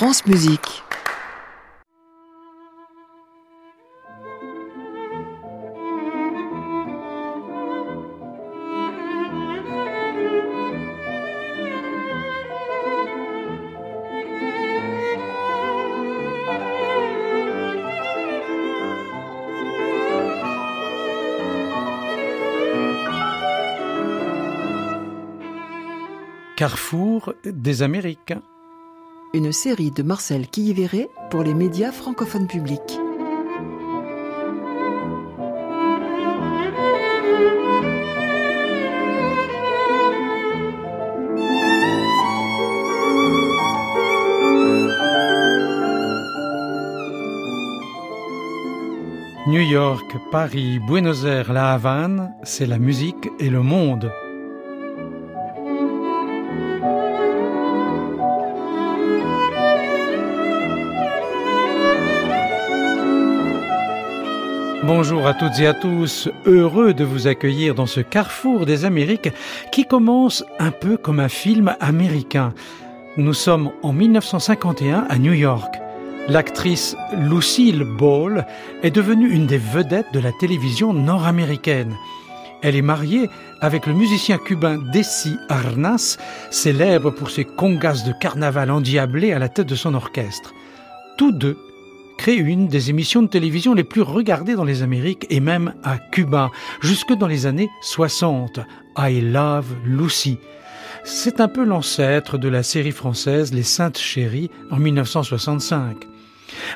France 0.00 0.24
Musique. 0.24 0.82
Carrefour 26.56 27.34
des 27.44 27.82
Amériques. 27.82 28.32
Une 29.32 29.52
série 29.52 29.92
de 29.92 30.02
Marcel 30.02 30.48
Quilliveré 30.48 31.08
pour 31.30 31.44
les 31.44 31.54
médias 31.54 31.92
francophones 31.92 32.48
publics. 32.48 32.98
New 49.46 49.60
York, 49.60 50.16
Paris, 50.32 50.80
Buenos 50.80 51.24
Aires, 51.24 51.52
La 51.52 51.72
Havane, 51.72 52.34
c'est 52.42 52.66
la 52.66 52.78
musique 52.80 53.28
et 53.38 53.48
le 53.48 53.62
monde. 53.62 54.10
Bonjour 64.92 65.24
à 65.24 65.34
toutes 65.34 65.60
et 65.60 65.68
à 65.68 65.72
tous, 65.72 66.28
heureux 66.46 66.94
de 66.94 67.04
vous 67.04 67.28
accueillir 67.28 67.76
dans 67.76 67.86
ce 67.86 68.00
carrefour 68.00 68.66
des 68.66 68.84
Amériques 68.84 69.28
qui 69.70 69.84
commence 69.84 70.44
un 70.58 70.72
peu 70.72 70.96
comme 70.96 71.20
un 71.20 71.28
film 71.28 71.76
américain. 71.78 72.52
Nous 73.16 73.32
sommes 73.32 73.70
en 73.84 73.92
1951 73.92 75.06
à 75.08 75.18
New 75.18 75.32
York. 75.32 75.76
L'actrice 76.26 76.96
Lucille 77.16 77.84
Ball 77.84 78.48
est 78.82 78.90
devenue 78.90 79.30
une 79.30 79.46
des 79.46 79.58
vedettes 79.58 80.12
de 80.12 80.18
la 80.18 80.32
télévision 80.40 80.92
nord-américaine. 80.92 81.94
Elle 82.60 82.74
est 82.74 82.82
mariée 82.82 83.30
avec 83.60 83.86
le 83.86 83.94
musicien 83.94 84.38
cubain 84.38 84.78
Desi 84.92 85.36
Arnas, 85.48 86.18
célèbre 86.50 87.12
pour 87.12 87.30
ses 87.30 87.44
congas 87.44 88.02
de 88.04 88.12
carnaval 88.20 88.72
endiablés 88.72 89.32
à 89.32 89.38
la 89.38 89.48
tête 89.48 89.68
de 89.68 89.76
son 89.76 89.94
orchestre. 89.94 90.52
Tous 91.16 91.30
deux 91.30 91.56
créent 92.20 92.36
une 92.36 92.68
des 92.68 92.90
émissions 92.90 93.22
de 93.22 93.28
télévision 93.28 93.72
les 93.72 93.82
plus 93.82 94.02
regardées 94.02 94.54
dans 94.54 94.64
les 94.64 94.82
Amériques 94.82 95.26
et 95.30 95.40
même 95.40 95.72
à 95.82 95.96
Cuba, 95.96 96.50
jusque 96.82 97.14
dans 97.14 97.26
les 97.26 97.46
années 97.46 97.70
60. 97.80 98.60
I 98.98 99.22
Love 99.22 99.74
Lucy. 99.86 100.36
C'est 101.02 101.40
un 101.40 101.48
peu 101.48 101.64
l'ancêtre 101.64 102.36
de 102.36 102.50
la 102.50 102.62
série 102.62 102.92
française 102.92 103.54
Les 103.54 103.62
Saintes 103.62 103.96
Chéries 103.96 104.50
en 104.70 104.76
1965. 104.76 105.96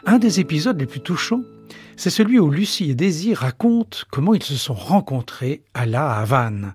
Un 0.07 0.19
des 0.19 0.41
épisodes 0.41 0.81
les 0.81 0.87
plus 0.87 1.01
touchants, 1.01 1.43
c'est 1.95 2.09
celui 2.09 2.39
où 2.39 2.51
Lucie 2.51 2.91
et 2.91 2.95
Daisy 2.95 3.35
racontent 3.35 3.99
comment 4.11 4.33
ils 4.33 4.43
se 4.43 4.57
sont 4.57 4.73
rencontrés 4.73 5.63
à 5.75 5.85
La 5.85 6.11
Havane. 6.11 6.73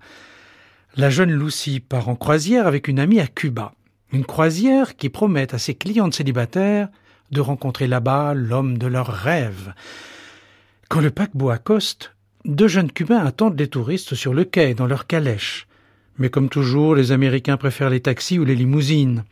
La 0.96 1.10
jeune 1.10 1.32
Lucie 1.32 1.80
part 1.80 2.08
en 2.08 2.16
croisière 2.16 2.68
avec 2.68 2.88
une 2.88 3.00
amie 3.00 3.20
à 3.20 3.26
Cuba. 3.26 3.72
Une 4.14 4.26
croisière 4.26 4.96
qui 4.96 5.10
promet 5.10 5.56
à 5.56 5.58
ses 5.58 5.74
clientes 5.74 6.14
célibataires 6.14 6.90
de 7.32 7.42
rencontrer 7.42 7.88
là-bas 7.88 8.34
l'homme 8.34 8.78
de 8.78 8.88
leurs 8.88 9.08
rêves. 9.12 9.74
Quand 10.90 11.02
le 11.02 11.12
paquebot 11.12 11.50
accoste, 11.50 12.16
deux 12.46 12.68
jeunes 12.68 12.92
Cubains 12.92 13.26
attendent 13.26 13.60
les 13.60 13.68
touristes 13.68 14.16
sur 14.16 14.34
le 14.34 14.44
quai 14.44 14.74
dans 14.74 14.88
leur 14.88 15.08
calèche. 15.08 15.68
Mais 16.18 16.30
comme 16.30 16.50
toujours, 16.50 16.96
les 16.96 17.12
Américains 17.12 17.58
préfèrent 17.58 17.90
les 17.90 18.02
taxis 18.02 18.40
ou 18.40 18.46
les 18.46 18.56
limousines. 18.56 19.24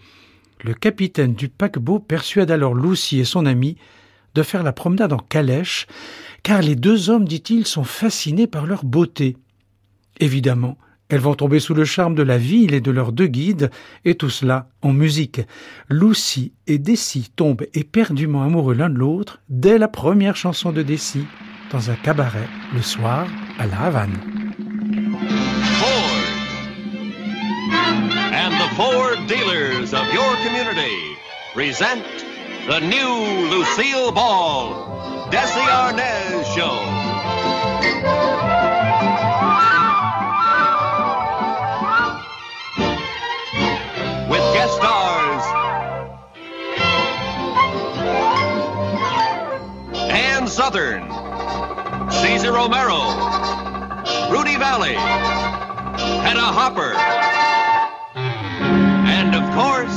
Le 0.64 0.74
capitaine 0.74 1.34
du 1.34 1.50
paquebot 1.50 2.00
persuade 2.00 2.52
alors 2.52 2.74
Lucy 2.74 3.20
et 3.20 3.26
son 3.26 3.46
ami 3.46 3.78
de 4.36 4.44
faire 4.44 4.64
la 4.64 4.74
promenade 4.74 5.14
en 5.14 5.18
calèche, 5.18 5.88
car 6.44 6.62
les 6.62 6.76
deux 6.76 7.10
hommes, 7.10 7.28
dit-il, 7.28 7.66
sont 7.66 7.84
fascinés 7.84 8.48
par 8.48 8.66
leur 8.66 8.86
beauté. 8.86 9.36
Évidemment, 10.20 10.78
elles 11.10 11.20
vont 11.20 11.36
tomber 11.36 11.60
sous 11.60 11.74
le 11.74 11.86
charme 11.86 12.16
de 12.16 12.24
la 12.24 12.38
ville 12.38 12.74
et 12.74 12.82
de 12.82 12.92
leurs 12.92 13.12
deux 13.12 13.28
guides, 13.28 13.72
et 14.04 14.16
tout 14.16 14.30
cela 14.30 14.70
en 14.82 14.92
musique. 14.92 15.42
Lucy 15.90 16.54
et 16.68 16.80
Desi 16.80 17.32
tombent 17.36 17.66
éperdument 17.74 18.44
amoureux 18.44 18.76
l'un 18.76 18.90
de 18.90 18.98
l'autre 18.98 19.40
dès 19.50 19.78
la 19.78 19.88
première 19.88 20.36
chanson 20.36 20.72
de 20.72 20.84
Desi, 20.84 21.26
dans 21.72 21.90
un 21.90 21.96
cabaret, 21.96 22.48
le 22.74 22.82
soir, 22.82 23.28
à 23.60 23.68
La 23.68 23.84
Havane. 23.84 24.18
And 28.34 28.54
the 28.54 29.28
dealers 29.28 29.94
of 29.94 30.14
your 30.14 30.36
community 30.44 31.18
present 31.54 32.04
the 32.68 32.80
new 32.80 33.50
Lucille 33.50 34.12
Ball, 34.12 35.30
Desi 35.32 35.60
Arnaz 35.60 36.46
Show. 36.54 38.67
Ann 50.48 50.54
Southern, 50.54 51.02
Caesar 52.10 52.54
Romero, 52.54 53.04
Rudy 54.32 54.56
Valley, 54.56 54.94
Hannah 54.94 56.40
Hopper, 56.40 56.94
and 58.16 59.36
of 59.36 59.44
course, 59.54 59.94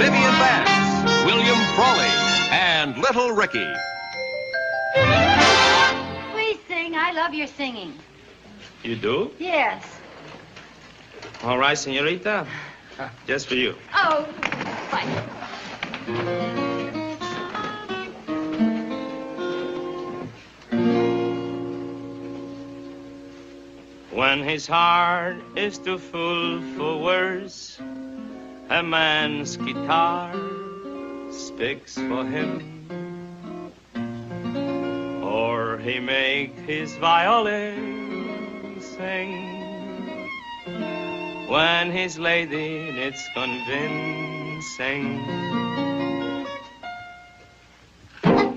Vivian 0.00 0.32
Bass, 0.40 1.26
William 1.26 1.58
Frawley, 1.76 2.08
and 2.50 2.96
Little 2.96 3.32
Ricky. 3.32 3.70
Please 6.32 6.58
sing. 6.66 6.96
I 6.96 7.12
love 7.12 7.34
your 7.34 7.46
singing. 7.46 7.92
You 8.82 8.96
do? 8.96 9.32
Yes. 9.38 9.84
All 11.42 11.58
right, 11.58 11.76
senorita. 11.76 12.46
Just 13.26 13.48
for 13.48 13.54
you. 13.54 13.74
Oh, 13.94 14.24
fine. 14.88 16.67
When 24.18 24.42
his 24.42 24.66
heart 24.66 25.36
is 25.54 25.78
too 25.78 25.96
full 25.96 26.60
for 26.74 27.00
words, 27.00 27.78
a 28.68 28.82
man's 28.82 29.56
guitar 29.56 30.34
speaks 31.30 31.94
for 31.94 32.26
him. 32.26 32.90
Or 35.22 35.78
he 35.78 36.00
make 36.00 36.58
his 36.66 36.96
violin 36.96 38.80
sing. 38.80 39.30
When 41.46 41.92
his 41.92 42.18
lady 42.18 42.90
needs 42.90 43.22
convincing. 43.34 45.22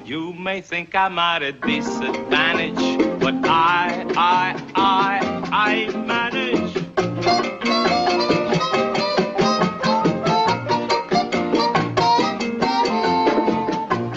You 0.03 0.33
may 0.33 0.61
think 0.61 0.95
I'm 0.95 1.19
at 1.19 1.43
a 1.43 1.51
disadvantage, 1.51 3.19
but 3.19 3.35
I, 3.45 4.03
I, 4.17 4.59
I, 4.75 5.40
I 5.53 5.87
manage. 6.07 6.75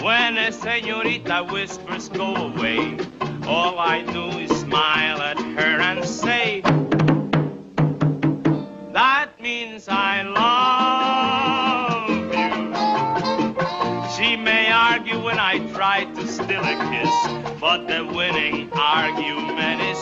When 0.01 0.37
a 0.37 0.51
senorita 0.53 1.45
whispers 1.51 2.07
go 2.07 2.35
away, 2.35 2.97
all 3.45 3.79
I 3.79 4.03
do 4.13 4.29
is 4.39 4.49
smile 4.61 5.21
at 5.21 5.37
her 5.37 5.81
and 5.81 6.05
say, 6.05 6.61
That 8.93 9.31
means 9.41 9.89
I 9.89 10.21
love 10.21 12.09
you. 12.33 12.55
She 14.15 14.37
may 14.37 14.71
argue 14.71 15.21
when 15.21 15.37
I 15.37 15.59
try 15.73 16.05
to 16.05 16.27
steal 16.27 16.63
a 16.63 16.75
kiss, 16.89 17.13
but 17.59 17.87
the 17.87 18.05
winning 18.05 18.71
argument 18.71 19.81
is 19.81 19.94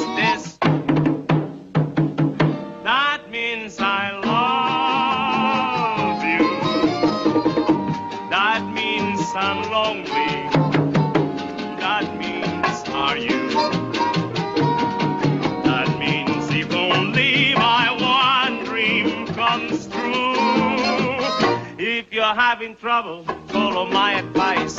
follow 22.76 23.86
my 23.86 24.14
advice. 24.14 24.78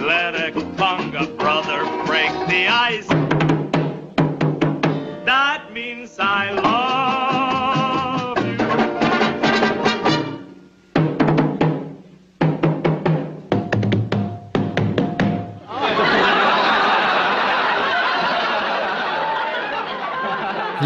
Let 0.00 0.34
a 0.34 0.50
brother 1.36 1.84
break 2.06 2.32
the 2.48 2.68
ice. 2.68 3.08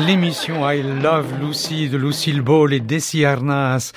L'émission 0.07 0.65
I 0.65 0.83
Love 0.83 1.35
Lucy 1.41 1.89
de 1.89 1.99
Lucille 1.99 2.41
Ball 2.41 2.73
et 2.73 2.81
Desi 2.81 3.25
Arnaz. 3.25 3.93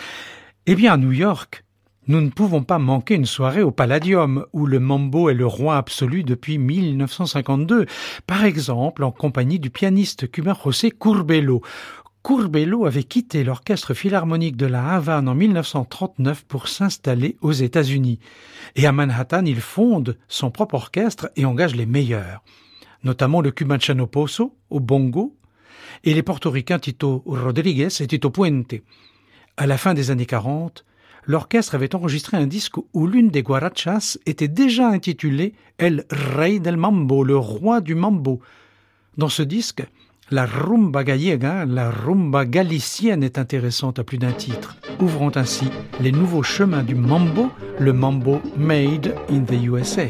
Eh 0.65 0.75
bien, 0.75 0.93
à 0.93 0.97
New 0.97 1.11
York, 1.11 1.63
nous 2.11 2.19
ne 2.19 2.29
pouvons 2.29 2.61
pas 2.63 2.77
manquer 2.77 3.15
une 3.15 3.25
soirée 3.25 3.61
au 3.61 3.71
Palladium, 3.71 4.45
où 4.51 4.65
le 4.65 4.81
mambo 4.81 5.29
est 5.29 5.33
le 5.33 5.45
roi 5.45 5.77
absolu 5.77 6.25
depuis 6.25 6.57
1952, 6.57 7.85
par 8.27 8.43
exemple 8.43 9.05
en 9.05 9.11
compagnie 9.11 9.59
du 9.59 9.69
pianiste 9.69 10.29
cubain 10.29 10.53
José 10.61 10.91
Curbelo. 10.91 11.61
Curbelo 12.21 12.85
avait 12.85 13.05
quitté 13.05 13.45
l'orchestre 13.45 13.93
philharmonique 13.93 14.57
de 14.57 14.65
la 14.65 14.89
Havane 14.89 15.29
en 15.29 15.35
1939 15.35 16.43
pour 16.49 16.67
s'installer 16.67 17.37
aux 17.39 17.53
États-Unis. 17.53 18.19
Et 18.75 18.85
à 18.85 18.91
Manhattan, 18.91 19.45
il 19.45 19.61
fonde 19.61 20.17
son 20.27 20.51
propre 20.51 20.75
orchestre 20.75 21.31
et 21.37 21.45
engage 21.45 21.77
les 21.77 21.85
meilleurs, 21.85 22.43
notamment 23.05 23.39
le 23.39 23.51
cubain 23.51 23.79
Chano 23.79 24.05
Pozo 24.05 24.57
au 24.69 24.81
bongo 24.81 25.37
et 26.03 26.13
les 26.13 26.23
portoricains 26.23 26.79
Tito 26.79 27.23
Rodriguez 27.25 27.87
et 28.01 28.07
Tito 28.07 28.29
Puente. 28.31 28.75
À 29.55 29.65
la 29.65 29.77
fin 29.77 29.93
des 29.93 30.11
années 30.11 30.25
40, 30.25 30.83
l'orchestre 31.25 31.75
avait 31.75 31.95
enregistré 31.95 32.37
un 32.37 32.47
disque 32.47 32.75
où 32.93 33.07
l'une 33.07 33.29
des 33.29 33.43
guarachas 33.43 34.17
était 34.25 34.47
déjà 34.47 34.87
intitulée 34.87 35.53
El 35.77 36.05
Rey 36.09 36.59
del 36.59 36.77
Mambo, 36.77 37.23
le 37.23 37.37
roi 37.37 37.81
du 37.81 37.95
mambo. 37.95 38.39
Dans 39.17 39.29
ce 39.29 39.43
disque, 39.43 39.83
la 40.29 40.45
rumba 40.45 41.03
gallega, 41.03 41.65
la 41.65 41.91
rumba 41.91 42.45
galicienne 42.45 43.23
est 43.23 43.37
intéressante 43.37 43.99
à 43.99 44.03
plus 44.03 44.17
d'un 44.17 44.31
titre, 44.31 44.77
ouvrant 44.99 45.31
ainsi 45.35 45.65
les 45.99 46.11
nouveaux 46.11 46.43
chemins 46.43 46.83
du 46.83 46.95
mambo, 46.95 47.49
le 47.79 47.91
mambo 47.91 48.41
made 48.55 49.13
in 49.29 49.43
the 49.43 49.61
USA. 49.65 50.07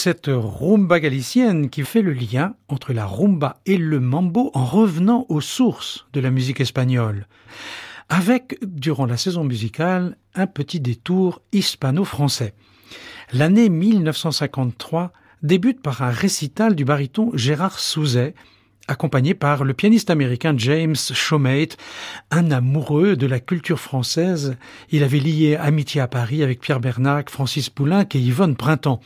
Cette 0.00 0.30
rumba 0.32 0.98
galicienne 0.98 1.68
qui 1.68 1.82
fait 1.82 2.00
le 2.00 2.14
lien 2.14 2.54
entre 2.68 2.94
la 2.94 3.04
rumba 3.04 3.58
et 3.66 3.76
le 3.76 4.00
mambo 4.00 4.50
en 4.54 4.64
revenant 4.64 5.26
aux 5.28 5.42
sources 5.42 6.06
de 6.14 6.20
la 6.20 6.30
musique 6.30 6.62
espagnole, 6.62 7.26
avec, 8.08 8.56
durant 8.62 9.04
la 9.04 9.18
saison 9.18 9.44
musicale, 9.44 10.16
un 10.34 10.46
petit 10.46 10.80
détour 10.80 11.42
hispano-français. 11.52 12.54
L'année 13.34 13.68
1953 13.68 15.12
débute 15.42 15.82
par 15.82 16.00
un 16.00 16.10
récital 16.10 16.74
du 16.74 16.86
baryton 16.86 17.30
Gérard 17.34 17.78
Souzet, 17.78 18.34
accompagné 18.88 19.34
par 19.34 19.64
le 19.64 19.74
pianiste 19.74 20.08
américain 20.08 20.54
James 20.56 20.96
Showmate, 20.96 21.76
un 22.30 22.50
amoureux 22.52 23.16
de 23.16 23.26
la 23.26 23.38
culture 23.38 23.78
française. 23.78 24.56
Il 24.90 25.04
avait 25.04 25.20
lié 25.20 25.56
amitié 25.56 26.00
à 26.00 26.08
Paris 26.08 26.42
avec 26.42 26.60
Pierre 26.60 26.80
Bernac, 26.80 27.28
Francis 27.28 27.68
Poulenc 27.68 28.06
et 28.14 28.18
Yvonne 28.18 28.56
Printemps. 28.56 29.02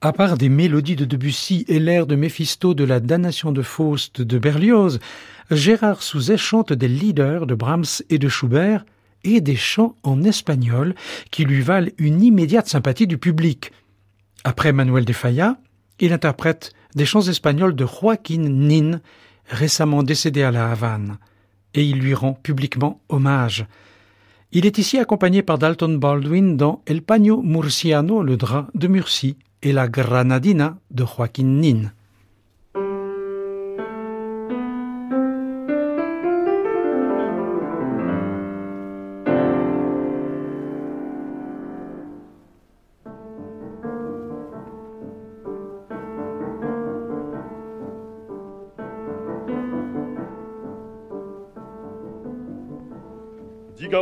À 0.00 0.12
part 0.12 0.38
des 0.38 0.48
mélodies 0.48 0.94
de 0.94 1.04
Debussy 1.04 1.64
et 1.66 1.80
l'air 1.80 2.06
de 2.06 2.14
Méphisto 2.14 2.72
de 2.72 2.84
la 2.84 3.00
damnation 3.00 3.50
de 3.50 3.62
Faust 3.62 4.22
de 4.22 4.38
Berlioz, 4.38 5.00
Gérard 5.50 6.04
Souzet 6.04 6.36
chante 6.36 6.72
des 6.72 6.86
leaders 6.86 7.48
de 7.48 7.56
Brahms 7.56 8.04
et 8.08 8.18
de 8.18 8.28
Schubert 8.28 8.84
et 9.24 9.40
des 9.40 9.56
chants 9.56 9.96
en 10.04 10.22
espagnol 10.22 10.94
qui 11.32 11.44
lui 11.44 11.62
valent 11.62 11.90
une 11.98 12.22
immédiate 12.22 12.68
sympathie 12.68 13.08
du 13.08 13.18
public. 13.18 13.72
Après 14.44 14.72
Manuel 14.72 15.04
de 15.04 15.12
Falla, 15.12 15.58
il 15.98 16.12
interprète 16.12 16.74
des 16.94 17.04
chants 17.04 17.22
espagnols 17.22 17.74
de 17.74 17.84
Joaquin 17.84 18.48
Nin, 18.48 19.00
récemment 19.48 20.04
décédé 20.04 20.44
à 20.44 20.52
la 20.52 20.70
Havane, 20.70 21.18
et 21.74 21.82
il 21.84 21.98
lui 21.98 22.14
rend 22.14 22.34
publiquement 22.34 23.00
hommage. 23.08 23.66
Il 24.52 24.64
est 24.64 24.78
ici 24.78 24.96
accompagné 24.96 25.42
par 25.42 25.58
Dalton 25.58 25.98
Baldwin 25.98 26.56
dans 26.56 26.82
El 26.86 27.02
Paño 27.02 27.42
Murciano, 27.42 28.22
le 28.22 28.36
drap 28.36 28.68
de 28.76 28.86
Murcie, 28.86 29.36
et 29.62 29.72
la 29.72 29.88
Granadina 29.88 30.78
de 30.90 31.04
Joaquin 31.04 31.44
Nin. 31.44 31.92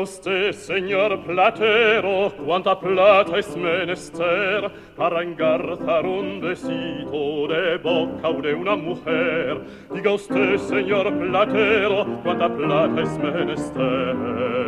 Usted, 0.06 0.52
señor 0.52 1.20
platero, 1.24 2.32
cuánta 2.46 2.78
plata 2.78 3.38
es 3.40 3.56
menester 3.56 4.70
para 4.96 5.20
engarzar 5.20 6.06
un 6.06 6.40
besito 6.40 7.48
de 7.48 7.76
boca 7.78 8.28
o 8.28 8.40
de 8.40 8.54
una 8.54 8.76
mujer. 8.76 9.60
Diga 9.92 10.12
usted, 10.12 10.58
señor 10.58 11.12
platero, 11.18 12.06
cuánta 12.22 12.48
plata 12.48 13.02
es 13.02 13.18
menester. 13.18 14.65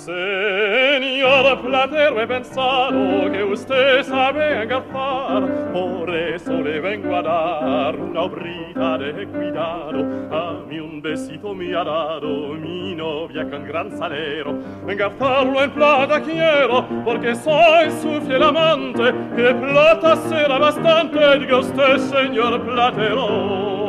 Señor 0.00 1.60
Platero, 1.60 2.22
he 2.22 2.26
pensado 2.26 3.30
que 3.30 3.44
usted 3.44 4.02
sabe 4.02 4.56
agarrar, 4.56 5.72
por 5.74 6.08
eso 6.08 6.52
le 6.52 6.80
vengo 6.80 7.16
a 7.16 7.22
dar 7.22 7.96
una 7.96 8.22
obrita 8.22 8.96
de 8.96 9.26
cuidado. 9.26 10.00
A 10.34 10.64
mí 10.66 10.80
un 10.80 11.02
besito 11.02 11.54
me 11.54 11.76
ha 11.76 11.84
dado 11.84 12.54
mi 12.54 12.94
novia 12.94 13.44
con 13.50 13.66
gran 13.66 13.90
salero. 13.98 14.58
Engarzarlo 14.88 15.64
en 15.64 15.70
plata 15.72 16.22
quiero, 16.22 16.86
porque 17.04 17.34
soy 17.34 17.90
su 17.90 18.22
fiel 18.22 18.42
amante, 18.42 19.12
que 19.36 19.54
plata 19.54 20.16
será 20.16 20.56
bastante, 20.56 21.40
diga 21.40 21.58
usted, 21.58 21.98
señor 21.98 22.58
Platero. 22.64 23.80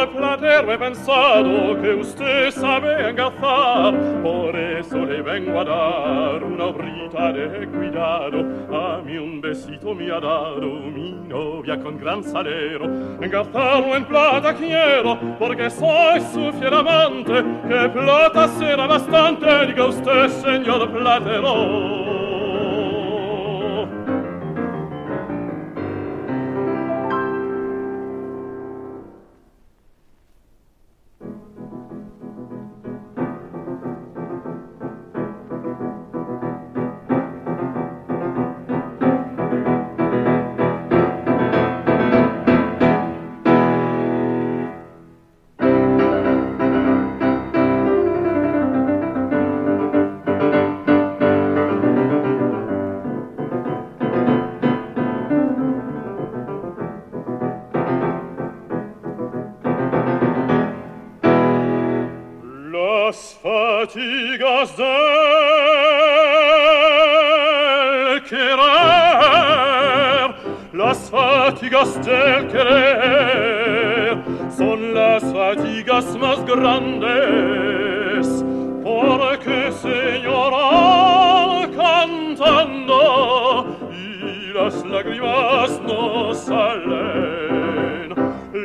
al 0.00 0.08
platero 0.10 0.72
he 0.72 0.78
pensado 0.78 1.80
que 1.80 1.94
usted 1.94 2.50
sabe 2.50 3.10
engazar, 3.10 3.94
por 4.22 4.56
eso 4.56 4.96
le 5.04 5.20
vengo 5.20 5.60
a 5.60 5.64
dar 5.64 6.42
una 6.42 6.64
obrita 6.66 7.32
de 7.32 7.66
cuidado. 7.68 8.40
A 8.72 9.02
mí 9.02 9.18
un 9.18 9.40
besito 9.40 9.94
me 9.94 10.10
ha 10.10 10.20
dado 10.20 10.60
mi 10.60 11.12
novia 11.28 11.78
con 11.78 11.98
gran 11.98 12.22
salero. 12.24 12.86
Engazarlo 13.20 13.94
en 13.94 14.04
plata 14.06 14.54
quiero, 14.54 15.18
porque 15.38 15.68
soy 15.68 16.20
su 16.32 16.50
fiel 16.58 16.74
amante, 16.74 17.44
que 17.68 17.88
plata 17.90 18.48
será 18.48 18.86
bastante, 18.86 19.66
diga 19.66 19.86
usted, 19.86 20.28
señor 20.28 20.90
platero. 20.90 22.09
Fatigas 63.80 64.76
del 64.76 64.84
querer, 68.24 68.58
las 70.74 71.10
fatigas 71.10 71.94
del 72.04 72.48
querer 72.48 74.18
son 74.54 74.92
las 74.92 75.24
fatigas 75.32 76.14
más 76.18 76.44
grandes, 76.44 78.44
porque 78.84 79.72
señora 79.72 81.66
cantando 81.74 83.64
y 83.92 84.52
las 84.52 84.84
lágrimas 84.84 85.80
no 85.86 86.34
salen, 86.34 88.14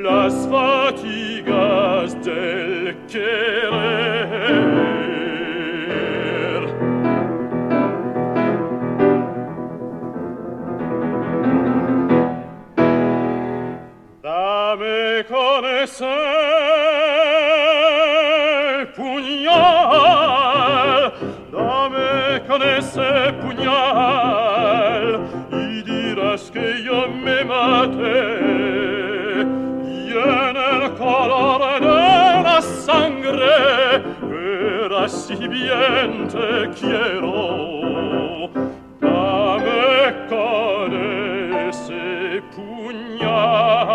las 0.04 0.46
fatigas 0.50 2.22
del 2.22 2.98
querer. 3.08 3.85
Verás 35.48 35.48
si 35.48 35.48
bien 35.48 36.28
te 36.28 36.70
quiero. 36.80 38.50
Dame 39.02 40.28
con 40.30 40.94
ese 41.70 42.42
puñal. 42.56 43.86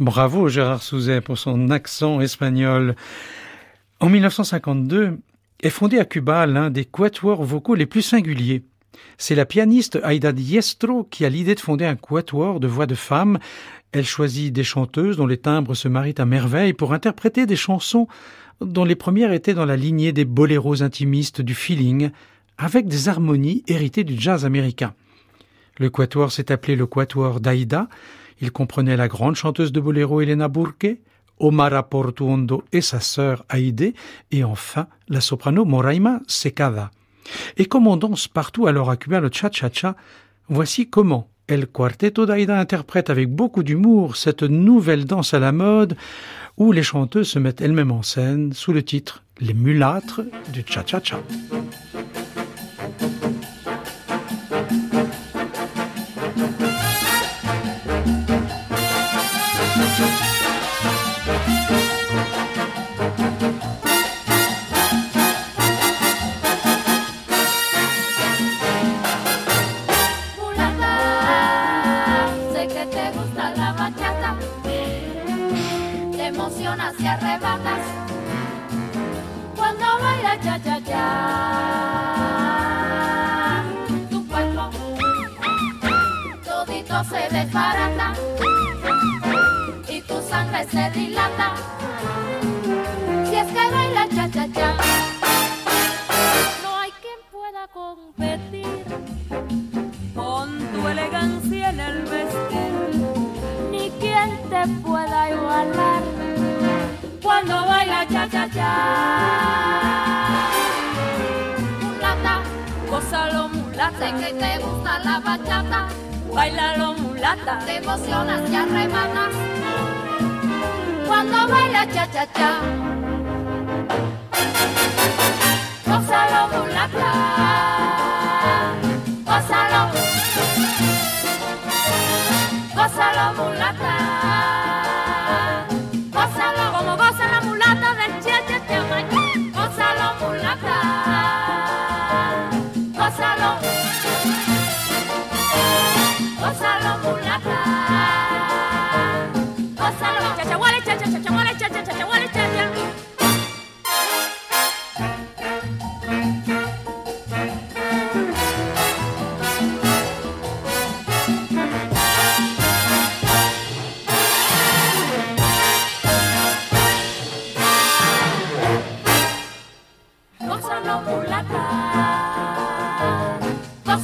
Bravo 0.00 0.48
Gérard 0.48 0.80
Souzet 0.80 1.20
pour 1.20 1.38
son 1.38 1.70
accent 1.70 2.20
espagnol. 2.20 2.96
En 4.00 4.08
1952 4.10 5.18
est 5.62 5.70
fondé 5.70 5.98
à 5.98 6.04
Cuba 6.04 6.46
l'un 6.46 6.70
des 6.70 6.84
quatuors 6.84 7.42
vocaux 7.42 7.74
les 7.74 7.86
plus 7.86 8.02
singuliers. 8.02 8.62
C'est 9.16 9.34
la 9.34 9.46
pianiste 9.46 9.98
Aida 10.04 10.32
Diestro 10.32 11.04
qui 11.04 11.24
a 11.24 11.28
l'idée 11.28 11.54
de 11.54 11.60
fonder 11.60 11.84
un 11.84 11.96
quatuor 11.96 12.60
de 12.60 12.66
voix 12.66 12.86
de 12.86 12.94
femmes. 12.94 13.38
Elle 13.92 14.06
choisit 14.06 14.52
des 14.52 14.64
chanteuses 14.64 15.16
dont 15.16 15.26
les 15.26 15.38
timbres 15.38 15.74
se 15.74 15.88
marient 15.88 16.14
à 16.18 16.24
merveille 16.24 16.72
pour 16.72 16.92
interpréter 16.92 17.46
des 17.46 17.56
chansons 17.56 18.06
dont 18.60 18.84
les 18.84 18.96
premières 18.96 19.32
étaient 19.32 19.54
dans 19.54 19.66
la 19.66 19.76
lignée 19.76 20.12
des 20.12 20.24
boléros 20.24 20.82
intimistes 20.82 21.40
du 21.40 21.54
feeling, 21.54 22.10
avec 22.56 22.88
des 22.88 23.08
harmonies 23.08 23.62
héritées 23.68 24.04
du 24.04 24.18
jazz 24.18 24.44
américain. 24.44 24.94
Le 25.78 25.90
quatuor 25.90 26.32
s'est 26.32 26.50
appelé 26.50 26.74
le 26.74 26.86
quatuor 26.86 27.40
d'Aida, 27.40 27.88
il 28.40 28.50
comprenait 28.50 28.96
la 28.96 29.06
grande 29.06 29.36
chanteuse 29.36 29.72
de 29.72 29.80
boléro 29.80 30.20
Elena 30.20 30.48
Burke, 30.48 30.98
Omar 31.40 31.88
Portuondo 31.88 32.64
et 32.72 32.80
sa 32.80 33.00
sœur 33.00 33.44
Aide, 33.52 33.94
et 34.30 34.44
enfin 34.44 34.86
la 35.08 35.20
soprano 35.20 35.64
Moraima 35.64 36.20
Secada. 36.26 36.90
Et 37.56 37.66
comme 37.66 37.86
on 37.86 37.96
danse 37.96 38.28
partout 38.28 38.66
à 38.66 38.96
Cuba 38.96 39.20
le 39.20 39.30
cha-cha-cha, 39.30 39.96
voici 40.48 40.88
comment 40.88 41.28
El 41.46 41.66
Quarteto 41.66 42.26
d'Aida 42.26 42.58
interprète 42.58 43.10
avec 43.10 43.30
beaucoup 43.30 43.62
d'humour 43.62 44.16
cette 44.16 44.42
nouvelle 44.42 45.06
danse 45.06 45.32
à 45.32 45.38
la 45.38 45.52
mode 45.52 45.96
où 46.58 46.72
les 46.72 46.82
chanteuses 46.82 47.28
se 47.28 47.38
mettent 47.38 47.60
elles-mêmes 47.60 47.92
en 47.92 48.02
scène 48.02 48.52
sous 48.52 48.72
le 48.72 48.82
titre 48.82 49.22
Les 49.40 49.54
mulâtres 49.54 50.22
du 50.52 50.64
cha-cha-cha. 50.66 51.20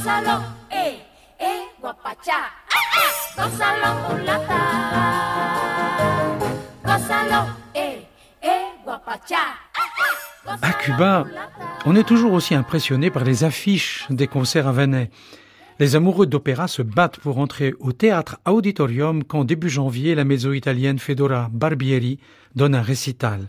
Gózalo, 0.05 0.43
eh, 0.71 0.99
eh, 1.39 1.81
guapachá. 1.81 2.37
Ah, 2.69 2.77
ah. 2.93 3.41
Gózalo 3.41 3.89
mulata. 4.07 4.59
Gózalo, 6.85 7.49
eh, 7.73 8.05
eh, 8.43 8.83
guapachá. 8.85 9.57
Ah, 9.75 9.81
ah. 10.45 10.57
À 10.61 10.73
Cuba, 10.73 11.25
on 11.87 11.95
est 11.95 12.03
toujours 12.03 12.33
aussi 12.33 12.53
impressionné 12.53 13.09
par 13.09 13.23
les 13.23 13.43
affiches 13.43 14.05
des 14.11 14.27
concerts 14.27 14.67
havanais. 14.67 15.09
Les 15.79 15.95
amoureux 15.95 16.27
d'opéra 16.27 16.67
se 16.67 16.83
battent 16.83 17.19
pour 17.19 17.39
entrer 17.39 17.73
au 17.79 17.91
théâtre 17.91 18.37
Auditorium 18.45 19.23
quand 19.23 19.43
début 19.43 19.69
janvier, 19.69 20.13
la 20.13 20.23
mezzo-italienne 20.23 20.99
Fedora 20.99 21.49
Barbieri 21.51 22.19
donne 22.53 22.75
un 22.75 22.83
récital. 22.83 23.47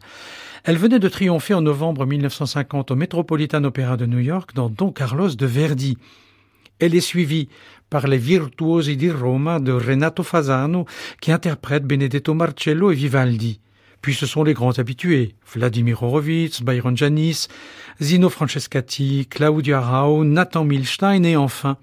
Elle 0.64 0.78
venait 0.78 1.00
de 1.00 1.08
triompher 1.10 1.52
en 1.52 1.60
novembre 1.60 2.06
1950 2.06 2.92
au 2.92 2.96
Metropolitan 2.96 3.62
Opera 3.64 3.98
de 3.98 4.06
New 4.06 4.20
York 4.20 4.54
dans 4.54 4.70
Don 4.70 4.90
Carlos 4.90 5.34
de 5.34 5.44
Verdi. 5.44 5.98
Elle 6.78 6.94
est 6.94 7.00
suivie 7.00 7.48
par 7.88 8.06
les 8.06 8.18
Virtuosi 8.18 8.96
di 8.96 9.10
Roma 9.10 9.60
de 9.60 9.72
Renato 9.72 10.22
Fasano 10.22 10.86
qui 11.20 11.32
interprètent 11.32 11.84
Benedetto 11.84 12.34
Marcello 12.34 12.90
et 12.90 12.94
Vivaldi. 12.94 13.60
Puis 14.02 14.14
ce 14.14 14.26
sont 14.26 14.44
les 14.44 14.54
grands 14.54 14.78
habitués, 14.78 15.34
Vladimir 15.52 16.02
Horowitz, 16.02 16.62
Byron 16.62 16.96
Janis, 16.96 17.48
Zino 18.00 18.28
Francescati, 18.28 19.26
Claudia 19.28 19.80
Rao, 19.80 20.24
Nathan 20.24 20.64
Milstein 20.64 21.24
et 21.24 21.36
enfin 21.36 21.78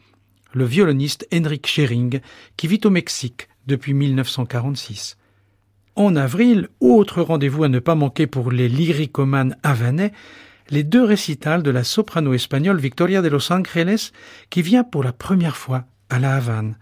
le 0.53 0.65
violoniste 0.65 1.27
Henrik 1.33 1.67
Schering 1.67 2.19
qui 2.55 2.67
vit 2.67 2.81
au 2.85 2.89
Mexique 2.89 3.47
depuis 3.67 3.93
1946. 3.93 5.17
En 5.95 6.15
avril, 6.15 6.69
autre 6.79 7.21
rendez-vous 7.21 7.63
à 7.63 7.69
ne 7.69 7.79
pas 7.79 7.95
manquer 7.95 8.27
pour 8.27 8.51
les 8.51 8.69
lyricomanes 8.69 9.57
havanais, 9.63 10.11
les 10.69 10.83
deux 10.83 11.03
récitals 11.03 11.63
de 11.63 11.71
la 11.71 11.83
soprano 11.83 12.33
espagnole 12.33 12.79
Victoria 12.79 13.21
de 13.21 13.27
Los 13.27 13.51
Angeles 13.51 14.11
qui 14.49 14.61
vient 14.61 14.83
pour 14.83 15.03
la 15.03 15.13
première 15.13 15.57
fois 15.57 15.85
à 16.09 16.19
la 16.19 16.35
Havane. 16.35 16.75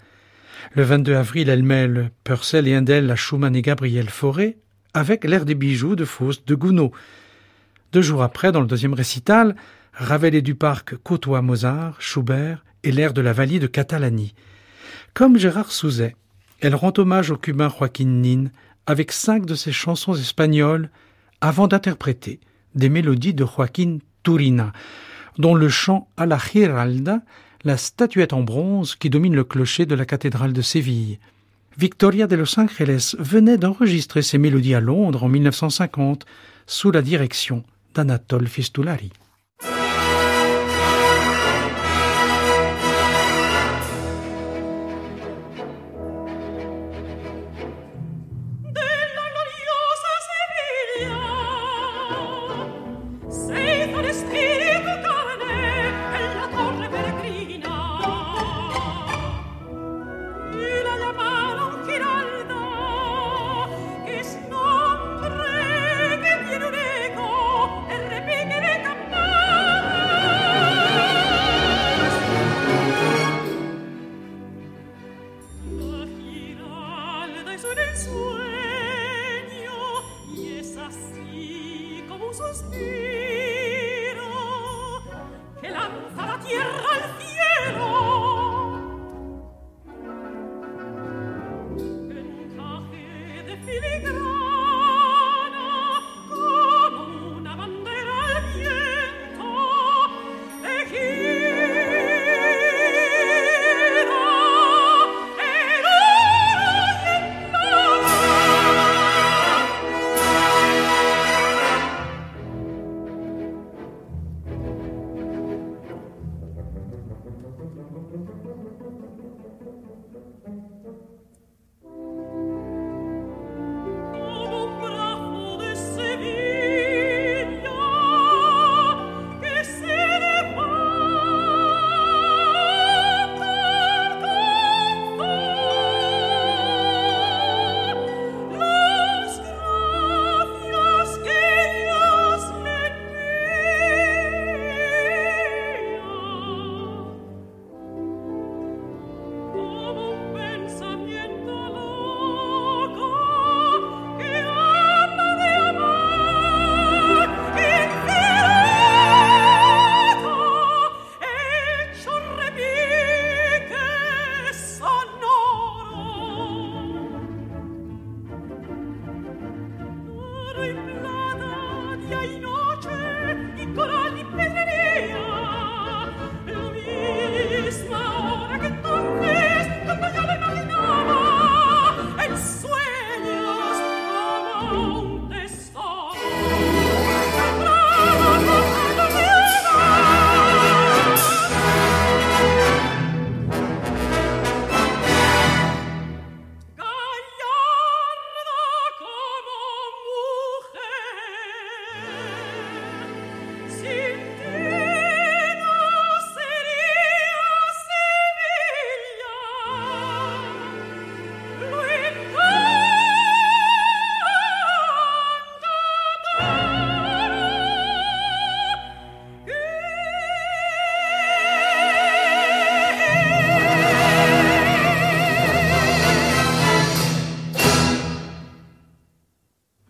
Le 0.74 0.84
22 0.84 1.16
avril, 1.16 1.50
elle 1.50 1.64
mêle 1.64 2.12
Purcell 2.24 2.68
et 2.68 2.78
Handel 2.78 3.10
à 3.10 3.16
Schumann 3.16 3.56
et 3.56 3.62
Gabriel 3.62 4.10
Fauré 4.10 4.58
avec 4.94 5.24
l'air 5.24 5.46
des 5.46 5.56
bijoux 5.56 5.96
de 5.96 6.06
Faust 6.06 6.48
de 6.48 6.56
Gounod. 6.56 6.92
Deux 7.92 8.02
jours 8.02 8.24
après, 8.24 8.52
dans 8.52 8.62
le 8.62 8.68
deuxième 8.68 8.94
récital, 8.94 9.56
Ravel 9.94 10.36
et 10.36 10.42
Duparc 10.42 10.96
côtoient 10.98 11.42
Mozart, 11.42 12.02
Schubert 12.02 12.64
et 12.84 12.92
l'air 12.92 13.14
de 13.14 13.22
la 13.22 13.34
Vallie 13.34 13.60
de 13.60 13.68
Catalani. 13.68 14.34
Comme 15.14 15.38
Gérard 15.38 15.72
Souzet, 15.72 16.16
elle 16.60 16.76
rend 16.76 16.94
hommage 16.98 17.32
au 17.32 17.38
cubain 17.38 17.70
Joaquin 17.70 18.06
Nin 18.06 18.46
avec 18.86 19.12
cinq 19.12 19.46
de 19.46 19.56
ses 19.56 19.72
chansons 19.72 20.16
espagnoles 20.16 20.90
avant 21.42 21.68
d'interpréter 21.68 22.40
des 22.76 22.90
mélodies 22.90 23.34
de 23.34 23.46
Joaquin 23.46 23.98
Turina, 24.24 24.74
dont 25.38 25.56
le 25.56 25.70
chant 25.70 26.08
à 26.18 26.26
la 26.26 26.38
Giralda, 26.38 27.22
la 27.64 27.78
statuette 27.78 28.34
en 28.34 28.42
bronze 28.42 28.96
qui 28.96 29.10
domine 29.10 29.36
le 29.36 29.44
clocher 29.44 29.86
de 29.86 29.96
la 29.96 30.06
cathédrale 30.06 30.54
de 30.54 30.62
Séville. 30.62 31.20
Victoria 31.78 32.28
de 32.28 32.36
Los 32.36 32.60
Angeles 32.60 33.16
venait 33.20 33.58
d'enregistrer 33.58 34.22
ses 34.22 34.38
mélodies 34.38 34.76
à 34.76 34.82
Londres 34.82 35.24
en 35.24 35.30
1950 35.30 36.26
sous 36.66 36.92
la 36.92 37.02
direction 37.02 37.64
d'Anatole 37.94 38.48
Fistulari. 38.48 39.12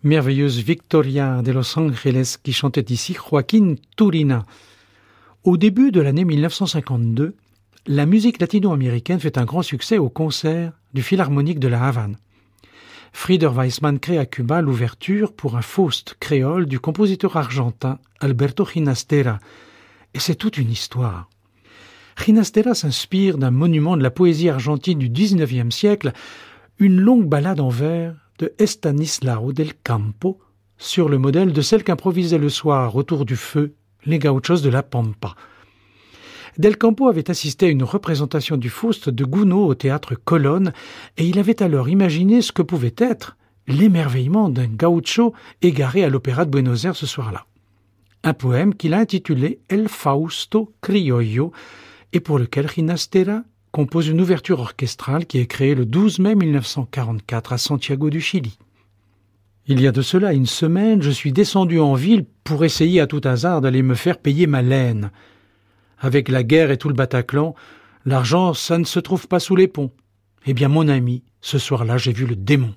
Merveilleuse 0.02 0.58
Victoria 0.58 1.42
de 1.42 1.52
Los 1.52 1.78
Angeles 1.78 2.36
qui 2.42 2.52
chantait 2.52 2.92
ici 2.92 3.14
Joaquin 3.14 3.76
Turina. 3.96 4.44
Au 5.44 5.56
début 5.56 5.92
de 5.92 6.00
l'année 6.00 6.24
1952, 6.24 7.36
la 7.86 8.06
musique 8.06 8.40
latino-américaine 8.40 9.20
fait 9.20 9.38
un 9.38 9.44
grand 9.44 9.62
succès 9.62 9.98
au 9.98 10.08
concert 10.08 10.72
du 10.92 11.02
Philharmonique 11.02 11.60
de 11.60 11.68
la 11.68 11.84
Havane. 11.86 12.16
Frieder 13.12 13.50
Weissmann 13.54 13.98
crée 13.98 14.18
à 14.18 14.26
Cuba 14.26 14.60
l'ouverture 14.60 15.32
pour 15.32 15.56
un 15.56 15.62
Faust 15.62 16.16
créole 16.18 16.66
du 16.66 16.80
compositeur 16.80 17.36
argentin 17.36 17.98
Alberto 18.20 18.64
Ginastera. 18.64 19.38
Et 20.14 20.18
c'est 20.18 20.34
toute 20.34 20.58
une 20.58 20.70
histoire. 20.70 21.28
Ginastera 22.16 22.74
s'inspire 22.74 23.38
d'un 23.38 23.50
monument 23.50 23.96
de 23.96 24.02
la 24.02 24.10
poésie 24.10 24.48
argentine 24.48 24.98
du 24.98 25.08
XIXe 25.08 25.74
siècle, 25.74 26.12
une 26.78 27.00
longue 27.00 27.28
ballade 27.28 27.60
en 27.60 27.68
vers 27.68 28.21
Estanislao 28.58 29.52
del 29.52 29.74
Campo, 29.82 30.38
sur 30.78 31.08
le 31.08 31.18
modèle 31.18 31.52
de 31.52 31.60
celle 31.60 31.84
qu'improvisaient 31.84 32.38
le 32.38 32.48
soir 32.48 32.96
autour 32.96 33.24
du 33.24 33.36
feu 33.36 33.74
les 34.04 34.18
gauchos 34.18 34.60
de 34.60 34.68
la 34.68 34.82
Pampa. 34.82 35.34
Del 36.58 36.76
Campo 36.76 37.08
avait 37.08 37.30
assisté 37.30 37.66
à 37.66 37.70
une 37.70 37.84
représentation 37.84 38.56
du 38.56 38.68
Faust 38.68 39.08
de 39.08 39.24
Gounod 39.24 39.70
au 39.70 39.74
théâtre 39.74 40.14
Colonne, 40.14 40.72
et 41.16 41.26
il 41.26 41.38
avait 41.38 41.62
alors 41.62 41.88
imaginé 41.88 42.42
ce 42.42 42.52
que 42.52 42.62
pouvait 42.62 42.94
être 42.98 43.36
l'émerveillement 43.66 44.48
d'un 44.48 44.66
gaucho 44.66 45.32
égaré 45.62 46.04
à 46.04 46.10
l'opéra 46.10 46.44
de 46.44 46.50
Buenos 46.50 46.84
Aires 46.84 46.96
ce 46.96 47.06
soir-là. 47.06 47.46
Un 48.24 48.34
poème 48.34 48.74
qu'il 48.74 48.92
a 48.92 48.98
intitulé 48.98 49.60
El 49.68 49.88
Fausto 49.88 50.74
Criollo, 50.80 51.52
et 52.12 52.20
pour 52.20 52.38
lequel 52.38 52.66
Rinastera 52.66 53.42
compose 53.72 54.08
une 54.08 54.20
ouverture 54.20 54.60
orchestrale 54.60 55.24
qui 55.24 55.38
est 55.38 55.46
créée 55.46 55.74
le 55.74 55.86
12 55.86 56.18
mai 56.18 56.34
1944 56.34 57.54
à 57.54 57.58
Santiago 57.58 58.10
du 58.10 58.20
Chili. 58.20 58.58
Il 59.66 59.80
y 59.80 59.86
a 59.86 59.92
de 59.92 60.02
cela 60.02 60.34
une 60.34 60.46
semaine, 60.46 61.02
je 61.02 61.10
suis 61.10 61.32
descendu 61.32 61.80
en 61.80 61.94
ville 61.94 62.26
pour 62.44 62.64
essayer 62.64 63.00
à 63.00 63.06
tout 63.06 63.22
hasard 63.24 63.62
d'aller 63.62 63.82
me 63.82 63.94
faire 63.94 64.18
payer 64.18 64.46
ma 64.46 64.60
laine. 64.60 65.10
Avec 65.98 66.28
la 66.28 66.42
guerre 66.42 66.70
et 66.70 66.76
tout 66.76 66.88
le 66.88 66.94
Bataclan, 66.94 67.54
l'argent, 68.04 68.54
ça 68.54 68.76
ne 68.76 68.84
se 68.84 69.00
trouve 69.00 69.26
pas 69.26 69.40
sous 69.40 69.56
les 69.56 69.68
ponts. 69.68 69.92
Eh 70.46 70.52
bien, 70.52 70.68
mon 70.68 70.88
ami, 70.88 71.22
ce 71.40 71.58
soir-là, 71.58 71.96
j'ai 71.96 72.12
vu 72.12 72.26
le 72.26 72.36
démon. 72.36 72.74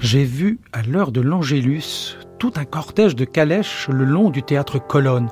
J'ai 0.00 0.24
vu, 0.24 0.58
à 0.72 0.82
l'heure 0.82 1.12
de 1.12 1.20
l'Angélus, 1.20 2.16
tout 2.40 2.54
un 2.56 2.64
cortège 2.64 3.14
de 3.14 3.26
calèches 3.26 3.88
le 3.90 4.04
long 4.04 4.30
du 4.30 4.42
théâtre 4.42 4.78
Colonne. 4.78 5.28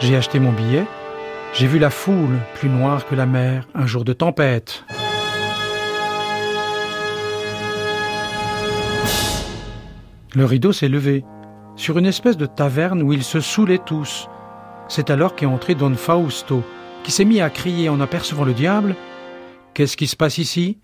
J'ai 0.00 0.16
acheté 0.16 0.40
mon 0.40 0.52
billet. 0.52 0.84
J'ai 1.54 1.68
vu 1.68 1.78
la 1.78 1.88
foule, 1.88 2.36
plus 2.56 2.68
noire 2.68 3.06
que 3.06 3.14
la 3.14 3.26
mer, 3.26 3.68
un 3.76 3.86
jour 3.86 4.04
de 4.04 4.12
tempête. 4.12 4.84
Le 10.34 10.44
rideau 10.44 10.72
s'est 10.72 10.88
levé, 10.88 11.24
sur 11.76 11.96
une 11.96 12.06
espèce 12.06 12.36
de 12.36 12.46
taverne 12.46 13.02
où 13.02 13.12
ils 13.12 13.24
se 13.24 13.40
saoulaient 13.40 13.78
tous. 13.78 14.28
C'est 14.88 15.10
alors 15.10 15.36
qu'est 15.36 15.46
entré 15.46 15.76
Don 15.76 15.94
Fausto, 15.94 16.64
qui 17.04 17.12
s'est 17.12 17.24
mis 17.24 17.40
à 17.40 17.50
crier 17.50 17.88
en 17.88 18.00
apercevant 18.00 18.44
le 18.44 18.52
diable 18.52 18.96
Qu'est-ce 19.74 19.96
qui 19.96 20.08
se 20.08 20.16
passe 20.16 20.38
ici? 20.38 20.78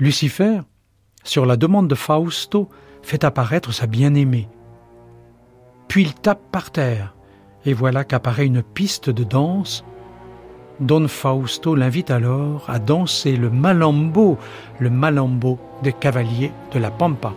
Lucifer, 0.00 0.60
sur 1.22 1.46
la 1.46 1.56
demande 1.56 1.86
de 1.86 1.94
Fausto, 1.94 2.68
fait 3.02 3.22
apparaître 3.22 3.72
sa 3.72 3.86
bien-aimée. 3.86 4.48
Puis 5.86 6.02
il 6.02 6.14
tape 6.14 6.42
par 6.50 6.72
terre, 6.72 7.14
et 7.64 7.72
voilà 7.72 8.02
qu'apparaît 8.02 8.46
une 8.46 8.62
piste 8.62 9.08
de 9.08 9.22
danse. 9.22 9.84
Don 10.80 11.06
Fausto 11.06 11.76
l'invite 11.76 12.10
alors 12.10 12.68
à 12.68 12.80
danser 12.80 13.36
le 13.36 13.50
malambo, 13.50 14.36
le 14.80 14.90
malambo 14.90 15.60
des 15.84 15.92
cavaliers 15.92 16.52
de 16.72 16.80
la 16.80 16.90
Pampa. 16.90 17.32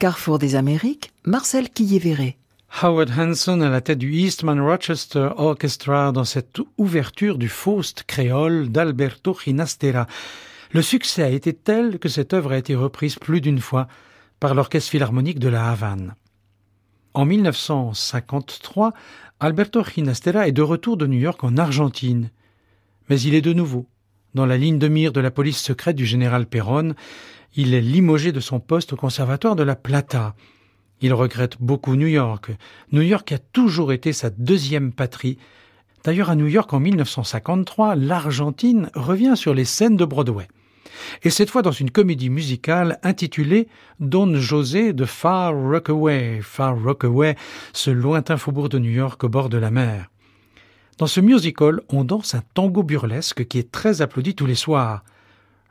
Carrefour 0.00 0.38
des 0.38 0.54
Amériques, 0.54 1.12
Marcel 1.26 1.68
Quillévéré. 1.68 2.38
Howard 2.80 3.10
Hanson 3.18 3.60
à 3.60 3.68
la 3.68 3.82
tête 3.82 3.98
du 3.98 4.14
Eastman 4.14 4.58
Rochester 4.58 5.28
Orchestra 5.36 6.10
dans 6.10 6.24
cette 6.24 6.58
ouverture 6.78 7.36
du 7.36 7.50
Faust 7.50 8.04
créole 8.04 8.70
d'Alberto 8.70 9.36
Ginastera. 9.44 10.06
Le 10.72 10.80
succès 10.80 11.22
a 11.22 11.28
été 11.28 11.52
tel 11.52 11.98
que 11.98 12.08
cette 12.08 12.32
œuvre 12.32 12.52
a 12.52 12.56
été 12.56 12.74
reprise 12.74 13.16
plus 13.16 13.42
d'une 13.42 13.60
fois 13.60 13.88
par 14.40 14.54
l'Orchestre 14.54 14.90
philharmonique 14.90 15.38
de 15.38 15.50
la 15.50 15.70
Havane. 15.70 16.14
En 17.12 17.26
1953, 17.26 18.94
Alberto 19.38 19.84
Ginastera 19.84 20.48
est 20.48 20.52
de 20.52 20.62
retour 20.62 20.96
de 20.96 21.06
New 21.06 21.18
York 21.18 21.44
en 21.44 21.58
Argentine. 21.58 22.30
Mais 23.10 23.20
il 23.20 23.34
est 23.34 23.42
de 23.42 23.52
nouveau 23.52 23.84
dans 24.34 24.46
la 24.46 24.56
ligne 24.56 24.78
de 24.78 24.88
mire 24.88 25.12
de 25.12 25.20
la 25.20 25.30
police 25.30 25.58
secrète 25.58 25.96
du 25.96 26.06
général 26.06 26.46
Perron. 26.46 26.94
Il 27.56 27.74
est 27.74 27.80
limogé 27.80 28.32
de 28.32 28.40
son 28.40 28.60
poste 28.60 28.92
au 28.92 28.96
conservatoire 28.96 29.56
de 29.56 29.62
la 29.62 29.76
Plata. 29.76 30.34
Il 31.00 31.14
regrette 31.14 31.56
beaucoup 31.60 31.96
New 31.96 32.06
York. 32.06 32.50
New 32.92 33.02
York 33.02 33.32
a 33.32 33.38
toujours 33.38 33.92
été 33.92 34.12
sa 34.12 34.30
deuxième 34.30 34.92
patrie. 34.92 35.38
D'ailleurs, 36.04 36.30
à 36.30 36.36
New 36.36 36.46
York, 36.46 36.72
en 36.72 36.80
1953, 36.80 37.96
l'Argentine 37.96 38.90
revient 38.94 39.34
sur 39.36 39.54
les 39.54 39.64
scènes 39.64 39.96
de 39.96 40.04
Broadway 40.04 40.48
et 41.22 41.30
cette 41.30 41.50
fois 41.50 41.62
dans 41.62 41.72
une 41.72 41.90
comédie 41.90 42.30
musicale 42.30 42.98
intitulée 43.02 43.68
Don 43.98 44.34
José 44.36 44.92
de 44.92 45.04
Far 45.04 45.54
Rockaway, 45.54 46.40
Far 46.42 46.80
Rockaway, 46.82 47.36
ce 47.72 47.90
lointain 47.90 48.36
faubourg 48.36 48.68
de 48.68 48.78
New 48.78 48.90
York 48.90 49.22
au 49.24 49.28
bord 49.28 49.48
de 49.48 49.58
la 49.58 49.70
mer. 49.70 50.10
Dans 50.98 51.06
ce 51.06 51.20
musical, 51.20 51.80
on 51.88 52.04
danse 52.04 52.34
un 52.34 52.42
tango 52.54 52.82
burlesque 52.82 53.46
qui 53.46 53.58
est 53.58 53.70
très 53.70 54.02
applaudi 54.02 54.34
tous 54.34 54.46
les 54.46 54.54
soirs. 54.54 55.02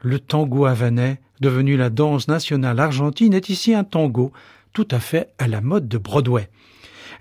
Le 0.02 0.20
tango 0.20 0.66
havanais, 0.66 1.20
devenu 1.42 1.76
la 1.76 1.90
danse 1.90 2.28
nationale 2.28 2.80
argentine, 2.80 3.34
est 3.34 3.50
ici 3.50 3.74
un 3.74 3.84
tango 3.84 4.32
tout 4.74 4.88
à 4.92 5.00
fait 5.00 5.30
à 5.38 5.48
la 5.48 5.62
mode 5.62 5.88
de 5.88 5.98
Broadway. 5.98 6.50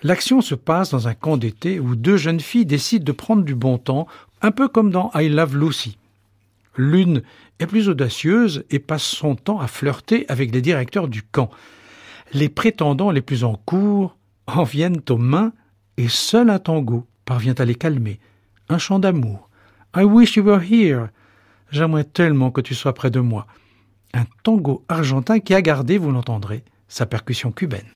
L'action 0.03 0.41
se 0.41 0.55
passe 0.55 0.91
dans 0.91 1.09
un 1.09 1.15
camp 1.15 1.37
d'été 1.37 1.81
où 1.81 1.97
deux 1.97 2.17
jeunes 2.17 2.41
filles 2.41 2.67
décident 2.67 3.05
de 3.05 3.13
prendre 3.13 3.43
du 3.43 3.57
bon 3.57 3.79
temps, 3.79 4.07
un 4.43 4.53
peu 4.53 4.69
comme 4.69 4.91
dans 4.91 5.11
I 5.15 5.29
Love 5.29 5.57
Lucy. 5.57 5.99
L'une 6.77 7.23
est 7.59 7.67
plus 7.67 7.89
audacieuse 7.89 8.65
et 8.71 8.79
passe 8.79 9.03
son 9.03 9.35
temps 9.35 9.59
à 9.59 9.67
flirter 9.67 10.25
avec 10.29 10.55
les 10.55 10.63
directeurs 10.63 11.09
du 11.09 11.23
camp. 11.23 11.51
Les 12.33 12.49
prétendants 12.49 13.11
les 13.11 13.23
plus 13.23 13.43
en 13.43 13.57
cours 13.57 14.17
en 14.47 14.63
viennent 14.63 15.01
aux 15.11 15.19
mains 15.19 15.53
et 15.97 16.09
seul 16.09 16.51
un 16.51 16.61
tango 16.61 17.05
parvient 17.25 17.55
à 17.59 17.65
les 17.65 17.75
calmer. 17.75 18.21
Un 18.69 18.79
chant 18.79 19.01
d'amour. 19.01 19.49
I 19.97 20.05
wish 20.05 20.37
you 20.37 20.45
were 20.45 20.63
here. 20.63 21.09
J'aimerais 21.71 22.05
tellement 22.05 22.51
que 22.51 22.61
tu 22.61 22.75
sois 22.75 22.95
près 22.95 23.11
de 23.11 23.21
moi. 23.21 23.47
Un 24.15 24.25
tango 24.43 24.85
argentin 24.89 25.39
qui 25.41 25.55
a 25.55 25.63
gardé, 25.63 25.99
vous 25.99 26.11
l'entendrez, 26.11 26.65
sa 26.89 27.07
percussion 27.07 27.53
cubaine. 27.53 27.89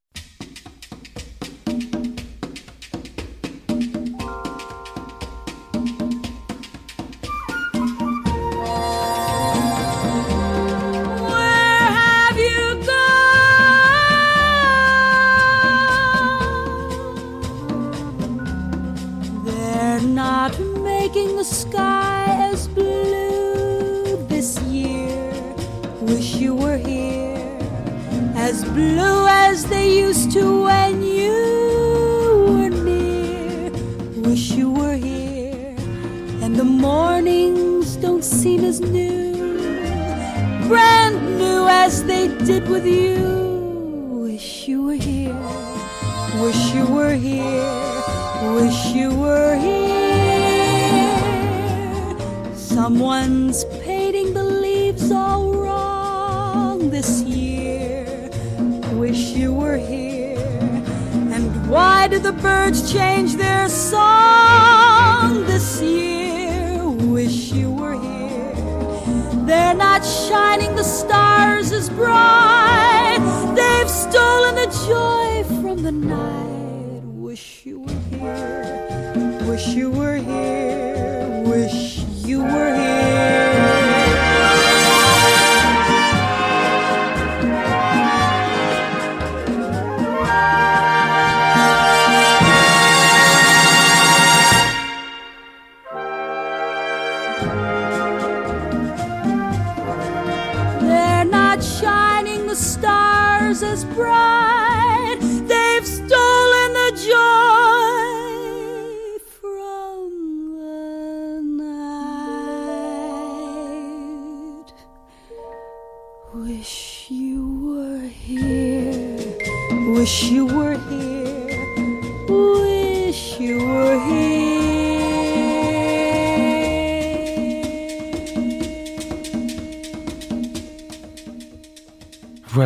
here, 35.02 35.74
and 36.42 36.56
the 36.56 36.64
mornings 36.64 37.96
don't 37.96 38.24
seem 38.24 38.64
as 38.64 38.80
new, 38.80 39.32
brand 40.68 41.38
new 41.38 41.66
as 41.68 42.04
they 42.04 42.28
did 42.44 42.68
with 42.68 42.86
you. 42.86 44.22
Wish 44.24 44.68
you 44.68 44.82
were 44.84 45.00
here, 45.10 45.36
wish 46.40 46.74
you 46.74 46.86
were 46.86 47.14
here, 47.14 48.02
wish 48.58 48.86
you 48.98 49.10
were 49.14 49.56
here. 49.56 49.92
Someone's 52.54 53.64
painting 53.84 54.32
the 54.34 54.44
leaves 54.44 55.10
all 55.10 55.52
wrong 55.54 56.90
this 56.90 57.22
year. 57.22 58.30
Wish 58.94 59.22
you 59.40 59.52
were 59.52 59.76
here. 59.76 60.22
Why 61.72 62.06
do 62.06 62.18
the 62.18 62.32
birds 62.34 62.92
change 62.92 63.36
their 63.36 63.66
song? 63.66 64.71
They're 69.46 69.74
not 69.74 70.04
shining 70.04 70.76
the 70.76 70.84
stars 70.84 71.72
as 71.72 71.90
bright. 71.90 73.18
They've 73.56 73.90
stolen 73.90 74.54
the 74.54 74.66
joy 74.86 75.44
from 75.60 75.82
the 75.82 75.92
night. 75.92 77.02
Wish 77.04 77.66
you 77.66 77.80
were 77.80 78.00
here. 78.10 79.38
Wish 79.48 79.66
you 79.68 79.90
were 79.90 80.16
here. 80.16 80.81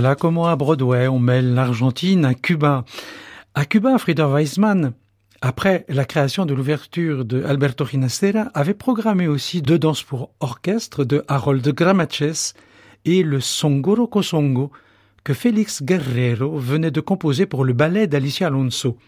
Voilà 0.07 0.15
comment 0.15 0.47
à 0.47 0.55
Broadway 0.55 1.09
on 1.09 1.19
mêle 1.19 1.55
l'Argentine 1.55 2.25
à 2.25 2.35
Cuba. 2.35 2.85
À 3.57 3.65
Cuba, 3.65 3.99
Frieder 3.99 4.29
Weissmann, 4.33 4.93
après 5.41 5.85
la 5.89 6.05
création 6.05 6.47
de 6.47 6.55
l'ouverture 6.55 7.25
de 7.25 7.43
Alberto 7.43 7.85
Ginastera, 7.85 8.49
avait 8.55 8.73
programmé 8.73 9.27
aussi 9.27 9.63
deux 9.63 9.81
danses 9.81 10.05
pour 10.05 10.31
orchestre 10.39 11.03
de 11.03 11.25
Harold 11.27 11.69
Gramaches 11.71 12.53
et 13.05 13.25
le 13.25 13.41
Songoro 13.41 14.07
Kosongo 14.07 14.71
que 15.25 15.35
Félix 15.35 15.83
Guerrero 15.83 16.57
venait 16.57 16.93
de 16.93 17.01
composer 17.01 17.47
pour 17.47 17.65
le 17.65 17.73
ballet 17.73 18.07
d'Alicia 18.07 18.47
Alonso. 18.47 18.99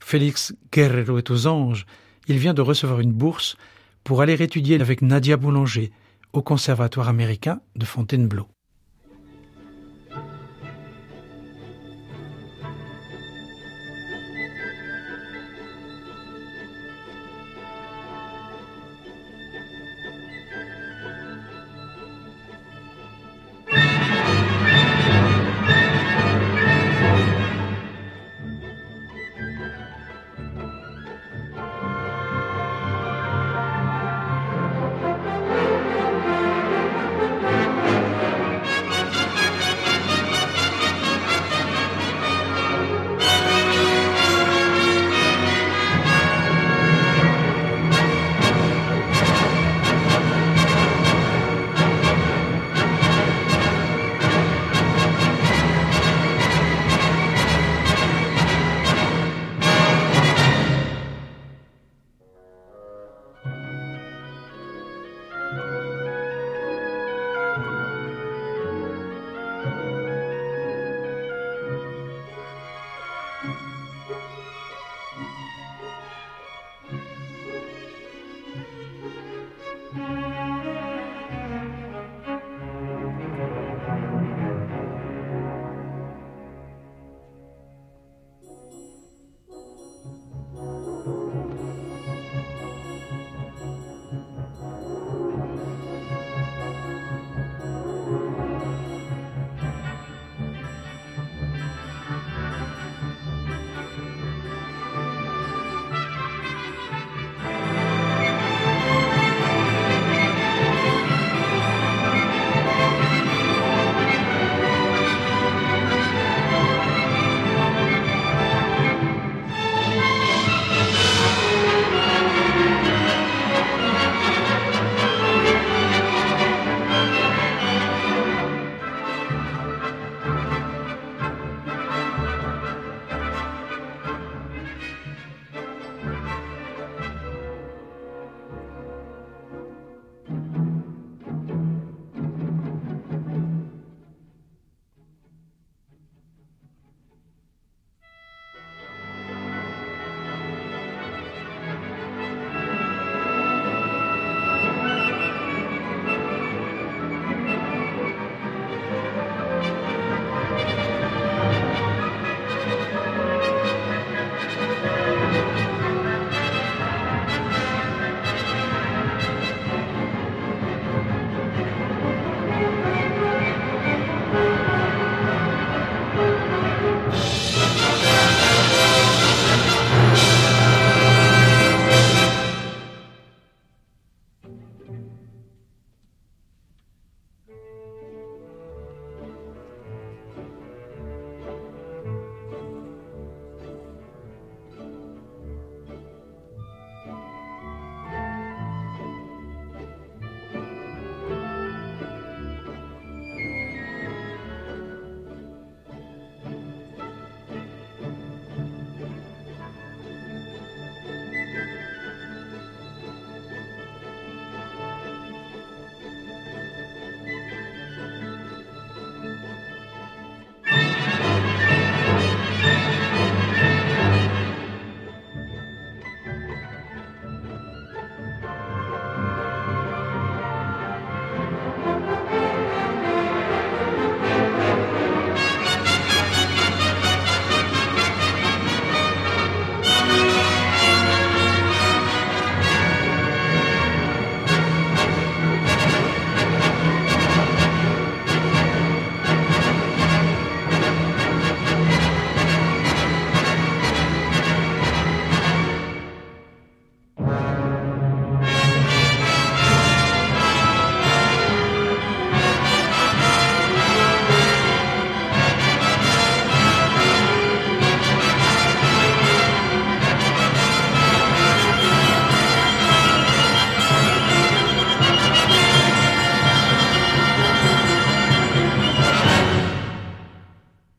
Félix 0.00 0.54
Guerrero 0.72 1.18
est 1.18 1.32
aux 1.32 1.48
anges. 1.48 1.84
Il 2.28 2.38
vient 2.38 2.54
de 2.54 2.62
recevoir 2.62 3.00
une 3.00 3.12
bourse 3.12 3.56
pour 4.04 4.22
aller 4.22 4.40
étudier 4.40 4.80
avec 4.80 5.02
Nadia 5.02 5.36
Boulanger 5.36 5.90
au 6.32 6.42
Conservatoire 6.42 7.08
américain 7.08 7.60
de 7.74 7.84
Fontainebleau. 7.84 8.46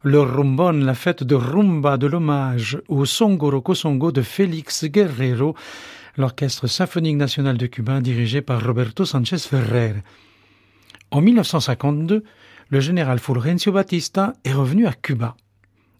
Le 0.09 0.21
rumbon, 0.21 0.71
la 0.71 0.95
fête 0.95 1.23
de 1.23 1.35
rumba 1.35 1.97
de 1.97 2.07
l'hommage 2.07 2.81
au 2.87 3.05
Songoro 3.05 3.61
Kosongo 3.61 4.11
de 4.11 4.23
Félix 4.23 4.85
Guerrero, 4.85 5.55
l'orchestre 6.17 6.65
symphonique 6.65 7.15
national 7.15 7.59
de 7.59 7.67
Cuba 7.67 8.01
dirigé 8.01 8.41
par 8.41 8.65
Roberto 8.65 9.05
Sanchez 9.05 9.37
Ferrer. 9.37 9.93
En 11.11 11.21
1952, 11.21 12.23
le 12.69 12.79
général 12.79 13.19
Fulgencio 13.19 13.71
Batista 13.71 14.33
est 14.43 14.53
revenu 14.53 14.87
à 14.87 14.93
Cuba. 14.93 15.37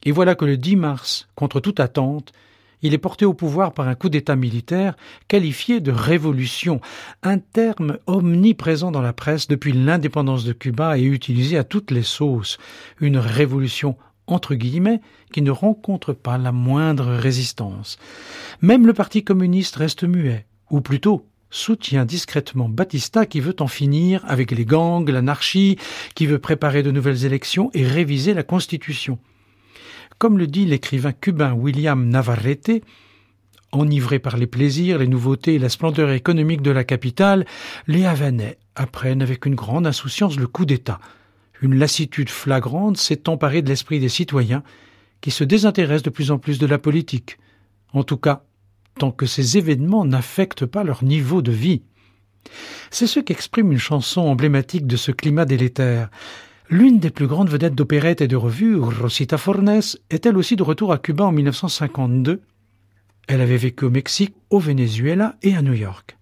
Et 0.02 0.12
voilà 0.12 0.34
que 0.34 0.46
le 0.46 0.58
10 0.58 0.76
mars, 0.76 1.30
contre 1.36 1.60
toute 1.60 1.80
attente, 1.80 2.34
il 2.82 2.94
est 2.94 3.00
porté 3.00 3.26
au 3.26 3.34
pouvoir 3.34 3.74
par 3.74 3.88
un 3.88 3.96
coup 3.96 4.10
d'État 4.10 4.36
militaire 4.36 4.96
qualifié 5.28 5.80
de 5.80 5.92
révolution, 5.92 6.82
un 7.24 7.40
terme 7.40 7.98
omniprésent 8.08 8.92
dans 8.92 9.02
la 9.02 9.14
presse 9.14 9.48
depuis 9.48 9.74
l'indépendance 9.74 10.44
de 10.44 10.54
Cuba 10.54 10.98
et 10.98 11.04
utilisé 11.04 11.58
à 11.58 11.64
toutes 11.64 11.92
les 11.92 12.04
sauces, 12.04 12.58
une 13.00 13.18
révolution 13.18 13.98
entre 14.28 14.56
guillemets 14.56 15.02
qui 15.32 15.42
ne 15.42 15.52
rencontre 15.52 16.14
pas 16.14 16.38
la 16.38 16.52
moindre 16.52 17.08
résistance. 17.08 17.98
Même 18.62 18.86
le 18.88 18.94
Parti 18.94 19.24
communiste 19.24 19.76
reste 19.76 20.04
muet, 20.04 20.46
ou 20.70 20.82
plutôt 20.82 21.26
soutient 21.52 22.06
discrètement 22.06 22.70
Batista 22.70 23.26
qui 23.26 23.40
veut 23.40 23.56
en 23.60 23.68
finir 23.68 24.24
avec 24.28 24.52
les 24.52 24.66
gangs, 24.66 25.10
l'anarchie, 25.10 25.78
qui 26.14 26.28
veut 26.28 26.40
préparer 26.40 26.84
de 26.84 26.92
nouvelles 26.92 27.26
élections 27.26 27.72
et 27.74 27.86
réviser 27.86 28.34
la 28.34 28.44
Constitution. 28.44 29.18
Comme 30.20 30.38
le 30.38 30.48
dit 30.48 30.66
l'écrivain 30.66 31.14
cubain 31.14 31.54
William 31.54 32.10
Navarrete, 32.10 32.84
enivrés 33.72 34.20
par 34.20 34.36
les 34.36 34.48
plaisirs, 34.48 34.98
les 34.98 35.08
nouveautés 35.08 35.56
et 35.56 35.60
la 35.60 35.70
splendeur 35.70 36.12
économique 36.12 36.62
de 36.62 36.72
la 36.72 36.84
capitale, 36.84 37.46
les 37.88 38.06
Havanais 38.06 38.58
apprennent 38.76 39.22
avec 39.22 39.46
une 39.46 39.56
grande 39.56 39.88
insouciance 39.88 40.36
le 40.36 40.46
coup 40.46 40.66
d'État. 40.66 41.00
Une 41.62 41.80
lassitude 41.80 42.30
flagrante 42.30 42.98
s'est 42.98 43.30
emparée 43.30 43.62
de 43.62 43.70
l'esprit 43.70 44.02
des 44.02 44.10
citoyens, 44.10 44.64
qui 45.22 45.32
se 45.32 45.46
désintéressent 45.46 46.04
de 46.04 46.10
plus 46.10 46.32
en 46.32 46.38
plus 46.38 46.60
de 46.60 46.68
la 46.68 46.80
politique. 46.80 47.38
En 47.94 48.04
tout 48.04 48.18
cas, 48.18 48.44
tant 48.96 49.12
que 49.12 49.26
ces 49.26 49.58
événements 49.58 50.04
n'affectent 50.04 50.66
pas 50.66 50.84
leur 50.84 51.06
niveau 51.06 51.42
de 51.42 51.54
vie. 51.54 51.84
C'est 52.92 53.08
ce 53.08 53.22
qu'exprime 53.22 53.72
une 53.72 53.78
chanson 53.78 54.20
emblématique 54.20 54.86
de 54.86 54.98
ce 54.98 55.14
climat 55.14 55.46
délétère. 55.46 56.10
L'une 56.72 57.00
des 57.00 57.10
plus 57.10 57.26
grandes 57.26 57.50
vedettes 57.50 57.74
d'opérette 57.74 58.22
et 58.22 58.28
de 58.28 58.36
revue, 58.36 58.76
Rosita 58.76 59.40
Fornes, 59.40 59.82
est 60.12 60.26
elle 60.28 60.38
aussi 60.38 60.56
de 60.56 60.62
retour 60.62 60.94
à 60.94 61.00
Cuba 61.00 61.26
en 61.26 61.32
1952. 61.32 62.42
Elle 63.28 63.42
avait 63.42 63.58
vécu 63.58 63.86
au 63.86 63.90
Mexique, 63.90 64.36
au 64.52 64.60
Venezuela 64.60 65.36
et 65.42 65.56
à 65.56 65.64
New 65.64 65.74
York. 65.74 66.16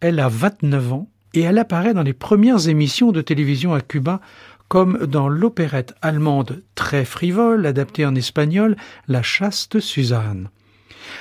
Elle 0.00 0.20
a 0.20 0.28
29 0.28 0.92
ans 0.92 1.08
et 1.32 1.40
elle 1.40 1.56
apparaît 1.56 1.94
dans 1.94 2.02
les 2.02 2.12
premières 2.12 2.68
émissions 2.68 3.10
de 3.10 3.22
télévision 3.22 3.72
à 3.72 3.80
Cuba, 3.80 4.20
comme 4.68 5.06
dans 5.06 5.30
l'opérette 5.30 5.94
allemande 6.02 6.62
très 6.74 7.06
frivole, 7.06 7.64
adaptée 7.64 8.04
en 8.04 8.14
espagnol, 8.14 8.76
La 9.08 9.22
chaste 9.22 9.80
Suzanne. 9.80 10.50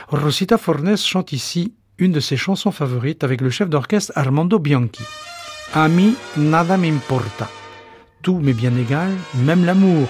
Rosita 0.10 0.58
Fornes 0.58 0.98
chante 0.98 1.32
ici 1.32 1.76
une 1.98 2.12
de 2.12 2.20
ses 2.20 2.36
chansons 2.36 2.72
favorites 2.72 3.24
avec 3.24 3.40
le 3.40 3.50
chef 3.50 3.70
d'orchestre 3.70 4.12
Armando 4.16 4.60
Bianchi. 4.60 5.04
A 5.74 5.88
mí 5.88 6.14
nada 6.36 6.76
me 6.76 6.90
importa 6.90 7.50
tout 8.22 8.40
m'est 8.40 8.54
bien 8.54 8.76
égal, 8.76 9.10
même 9.36 9.66
l'amour, 9.66 10.08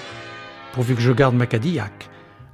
pourvu 0.74 0.95
que 0.95 1.01
je 1.01 1.12
garde 1.12 1.36
ma 1.36 1.45
Cadillac. 1.45 2.09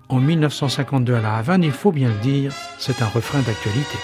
En 0.09 0.19
1952 0.19 1.15
à 1.15 1.21
La 1.21 1.35
Havane, 1.35 1.63
il 1.63 1.71
faut 1.71 1.91
bien 1.91 2.09
le 2.09 2.19
dire, 2.19 2.53
c'est 2.77 3.01
un 3.01 3.07
refrain 3.07 3.39
d'actualité. 3.39 3.97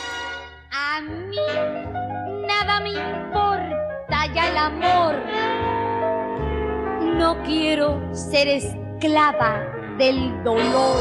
No 7.17 7.41
quiero 7.43 8.01
ser 8.11 8.47
esclava 8.47 9.61
del 9.97 10.43
dolor. 10.43 10.97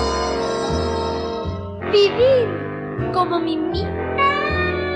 Vivir 1.90 3.10
como 3.12 3.40
Mimi 3.40 3.84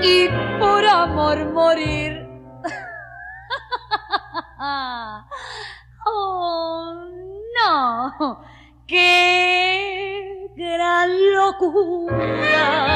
y 0.03 0.27
por 0.59 0.85
amor 0.85 1.51
morir. 1.53 2.26
Oh, 6.05 6.93
no. 7.55 8.41
¡Qué 8.87 10.49
gran 10.55 11.09
locura! 11.35 12.87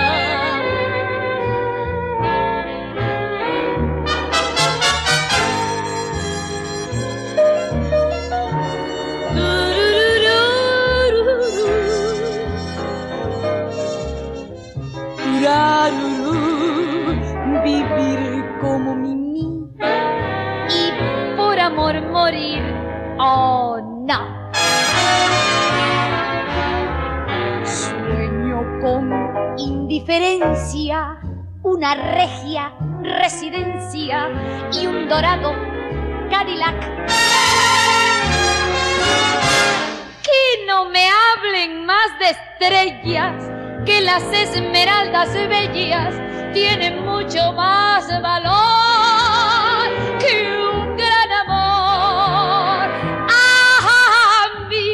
Estrellas, 42.61 43.49
que 43.85 44.01
las 44.01 44.23
esmeraldas 44.31 45.33
bellas 45.33 46.13
tienen 46.53 47.03
mucho 47.03 47.53
más 47.53 48.07
valor 48.21 49.89
que 50.19 50.53
un 50.61 50.95
gran 50.95 51.31
amor. 51.47 52.89
A 53.29 54.67
mí 54.69 54.93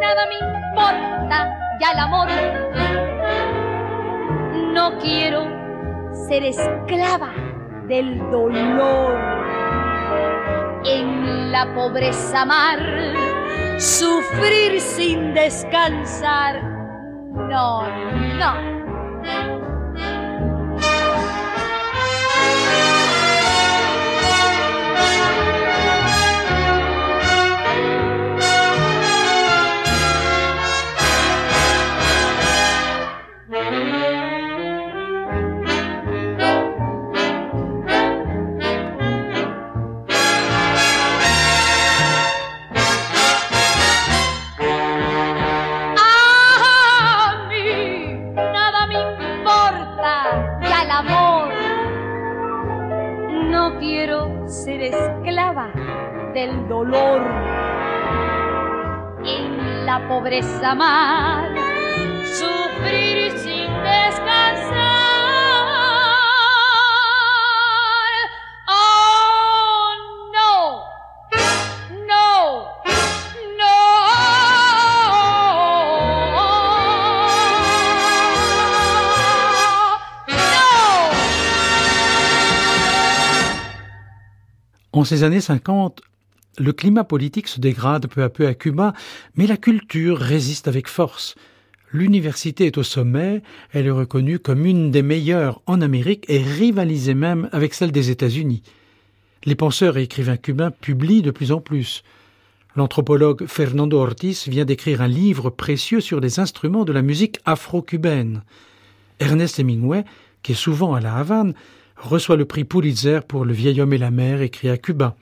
nada 0.00 0.26
me 0.26 0.34
importa 0.34 1.58
ya 1.80 1.92
el 1.92 1.98
amor. 1.98 2.28
No 4.74 4.98
quiero 4.98 5.46
ser 6.28 6.44
esclava 6.44 7.32
del 7.88 8.18
dolor. 8.30 9.18
En 10.84 11.52
la 11.52 11.72
pobreza 11.74 12.42
amar, 12.42 12.80
sufrir 13.78 14.78
sin 14.80 15.32
descansar. 15.32 16.71
No, 17.34 17.82
no. 18.36 18.71
En 85.02 85.04
ces 85.04 85.24
années 85.24 85.40
50, 85.40 86.00
le 86.58 86.72
climat 86.72 87.02
politique 87.02 87.48
se 87.48 87.58
dégrade 87.58 88.06
peu 88.06 88.22
à 88.22 88.28
peu 88.28 88.46
à 88.46 88.54
Cuba, 88.54 88.92
mais 89.34 89.48
la 89.48 89.56
culture 89.56 90.16
résiste 90.16 90.68
avec 90.68 90.86
force. 90.86 91.34
L'université 91.92 92.66
est 92.66 92.78
au 92.78 92.84
sommet, 92.84 93.42
elle 93.72 93.86
est 93.86 93.90
reconnue 93.90 94.38
comme 94.38 94.64
une 94.64 94.92
des 94.92 95.02
meilleures 95.02 95.60
en 95.66 95.80
Amérique 95.80 96.24
et 96.28 96.38
rivalisée 96.40 97.14
même 97.14 97.48
avec 97.50 97.74
celle 97.74 97.90
des 97.90 98.10
États-Unis. 98.10 98.62
Les 99.44 99.56
penseurs 99.56 99.96
et 99.96 100.04
écrivains 100.04 100.36
cubains 100.36 100.70
publient 100.70 101.22
de 101.22 101.32
plus 101.32 101.50
en 101.50 101.60
plus. 101.60 102.04
L'anthropologue 102.76 103.46
Fernando 103.48 103.98
Ortiz 103.98 104.46
vient 104.46 104.64
d'écrire 104.64 105.02
un 105.02 105.08
livre 105.08 105.50
précieux 105.50 106.00
sur 106.00 106.20
les 106.20 106.38
instruments 106.38 106.84
de 106.84 106.92
la 106.92 107.02
musique 107.02 107.40
afro-cubaine. 107.44 108.44
Ernest 109.18 109.58
Hemingway, 109.58 110.04
qui 110.44 110.52
est 110.52 110.54
souvent 110.54 110.94
à 110.94 111.00
La 111.00 111.16
Havane, 111.16 111.54
reçoit 112.02 112.36
le 112.36 112.44
prix 112.44 112.64
Pulitzer 112.64 113.20
pour 113.26 113.44
Le 113.44 113.52
vieil 113.52 113.80
homme 113.80 113.92
et 113.92 113.98
la 113.98 114.10
mer 114.10 114.42
écrit 114.42 114.68
à 114.68 114.76
Cuba. 114.76 115.16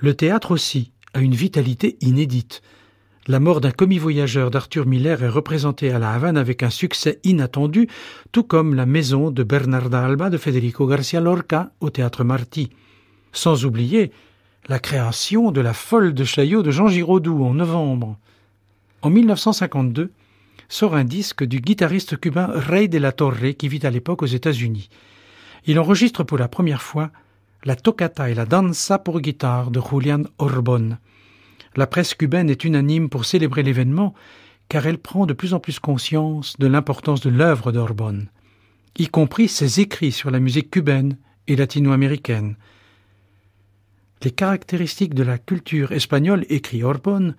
Le 0.00 0.14
théâtre 0.14 0.52
aussi 0.52 0.92
a 1.14 1.20
une 1.20 1.34
vitalité 1.34 1.96
inédite. 2.00 2.62
La 3.28 3.40
mort 3.40 3.60
d'un 3.60 3.70
commis-voyageur 3.70 4.50
d'Arthur 4.50 4.86
Miller 4.86 5.22
est 5.22 5.28
représentée 5.28 5.92
à 5.92 5.98
La 5.98 6.12
Havane 6.12 6.36
avec 6.36 6.62
un 6.62 6.70
succès 6.70 7.20
inattendu, 7.24 7.88
tout 8.32 8.42
comme 8.42 8.74
La 8.74 8.86
maison 8.86 9.30
de 9.30 9.42
Bernarda 9.42 10.04
Alba 10.04 10.30
de 10.30 10.38
Federico 10.38 10.86
Garcia 10.86 11.20
Lorca 11.20 11.72
au 11.80 11.90
théâtre 11.90 12.24
Marty. 12.24 12.70
Sans 13.32 13.64
oublier 13.64 14.10
la 14.68 14.78
création 14.78 15.52
de 15.52 15.60
La 15.60 15.72
folle 15.72 16.14
de 16.14 16.24
Chaillot 16.24 16.62
de 16.62 16.70
Jean 16.70 16.88
Giraudoux 16.88 17.44
en 17.44 17.54
novembre. 17.54 18.18
En 19.02 19.10
1952, 19.10 20.12
sort 20.68 20.94
un 20.94 21.04
disque 21.04 21.44
du 21.44 21.60
guitariste 21.60 22.18
cubain 22.18 22.50
Rey 22.52 22.88
de 22.88 22.98
la 22.98 23.12
Torre 23.12 23.56
qui 23.58 23.68
vit 23.68 23.84
à 23.84 23.90
l'époque 23.90 24.22
aux 24.22 24.26
États-Unis. 24.26 24.88
Il 25.66 25.78
enregistre 25.78 26.24
pour 26.24 26.38
la 26.38 26.48
première 26.48 26.82
fois 26.82 27.10
la 27.64 27.76
toccata 27.76 28.28
et 28.28 28.34
la 28.34 28.46
danza 28.46 28.98
pour 28.98 29.20
guitare 29.20 29.70
de 29.70 29.80
Julian 29.80 30.22
Orbon. 30.38 30.98
La 31.76 31.86
presse 31.86 32.14
cubaine 32.14 32.50
est 32.50 32.64
unanime 32.64 33.08
pour 33.08 33.24
célébrer 33.24 33.62
l'événement 33.62 34.14
car 34.68 34.86
elle 34.86 34.98
prend 34.98 35.26
de 35.26 35.34
plus 35.34 35.54
en 35.54 35.60
plus 35.60 35.78
conscience 35.78 36.58
de 36.58 36.66
l'importance 36.66 37.20
de 37.20 37.30
l'œuvre 37.30 37.72
d'Orbon, 37.72 38.26
y 38.98 39.06
compris 39.06 39.48
ses 39.48 39.80
écrits 39.80 40.12
sur 40.12 40.30
la 40.30 40.40
musique 40.40 40.70
cubaine 40.70 41.18
et 41.46 41.56
latino-américaine. 41.56 42.56
Les 44.22 44.30
caractéristiques 44.30 45.14
de 45.14 45.24
la 45.24 45.36
culture 45.36 45.92
espagnole, 45.92 46.46
écrit 46.48 46.82
Orbon, 46.84 47.34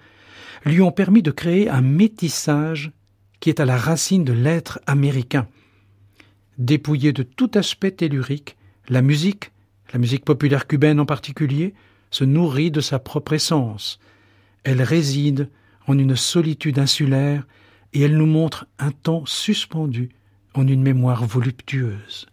lui 0.65 0.81
ont 0.81 0.91
permis 0.91 1.23
de 1.23 1.31
créer 1.31 1.69
un 1.69 1.81
métissage 1.81 2.91
qui 3.39 3.49
est 3.49 3.59
à 3.59 3.65
la 3.65 3.77
racine 3.77 4.23
de 4.23 4.33
l'être 4.33 4.79
américain. 4.85 5.47
Dépouillée 6.57 7.13
de 7.13 7.23
tout 7.23 7.51
aspect 7.55 7.91
tellurique, 7.91 8.57
la 8.89 9.01
musique, 9.01 9.51
la 9.91 9.99
musique 9.99 10.25
populaire 10.25 10.67
cubaine 10.67 10.99
en 10.99 11.05
particulier, 11.05 11.73
se 12.11 12.23
nourrit 12.23 12.71
de 12.71 12.81
sa 12.81 12.99
propre 12.99 13.33
essence. 13.33 13.99
Elle 14.63 14.81
réside 14.81 15.49
en 15.87 15.97
une 15.97 16.15
solitude 16.15 16.79
insulaire 16.79 17.45
et 17.93 18.01
elle 18.01 18.17
nous 18.17 18.27
montre 18.27 18.67
un 18.79 18.91
temps 18.91 19.25
suspendu 19.25 20.09
en 20.53 20.67
une 20.67 20.83
mémoire 20.83 21.25
voluptueuse. 21.25 22.27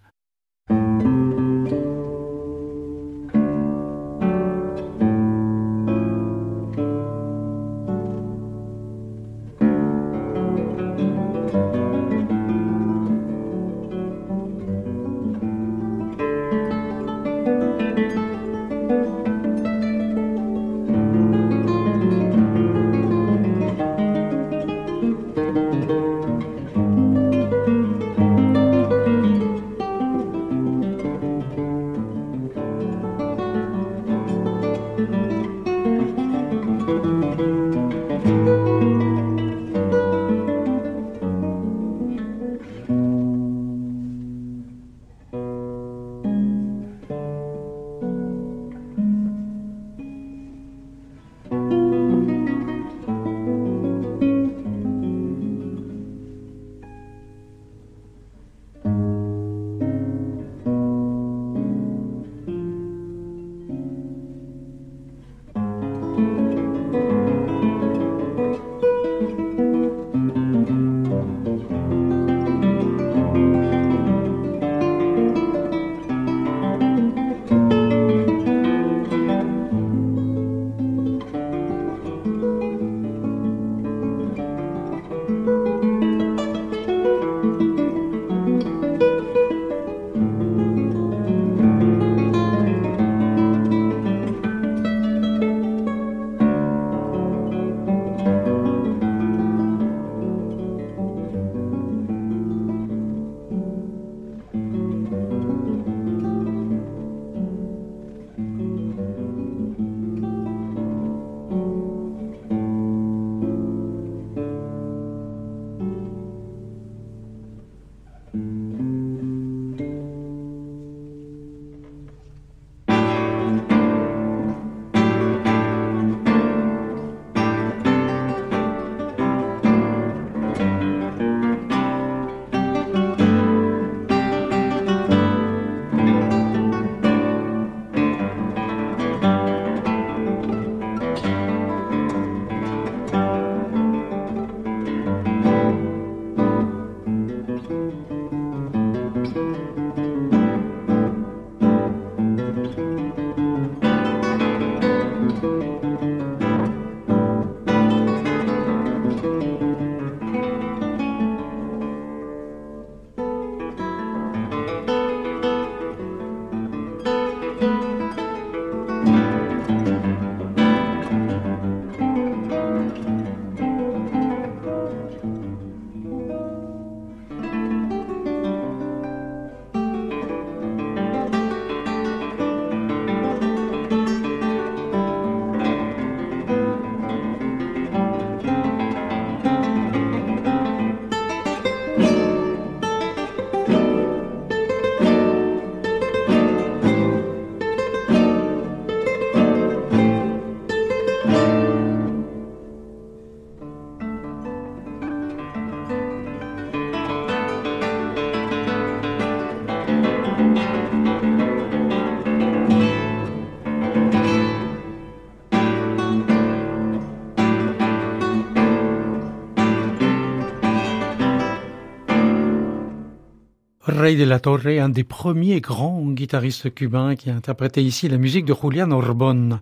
De 224.16 224.24
la 224.24 224.40
Torre, 224.40 224.66
un 224.66 224.88
des 224.88 225.04
premiers 225.04 225.60
grands 225.60 226.04
guitaristes 226.10 226.74
cubains 226.74 227.14
qui 227.14 227.30
a 227.30 227.34
interprété 227.36 227.80
ici 227.80 228.08
la 228.08 228.18
musique 228.18 228.44
de 228.44 228.54
Julian 228.60 228.90
Orbon. 228.90 229.60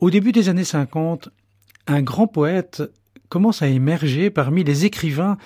Au 0.00 0.10
début 0.10 0.32
des 0.32 0.48
années 0.48 0.64
50, 0.64 1.28
un 1.86 2.02
grand 2.02 2.26
poète 2.26 2.82
commence 3.28 3.62
à 3.62 3.68
émerger 3.68 4.30
parmi 4.30 4.64
les 4.64 4.86
écrivains 4.86 5.36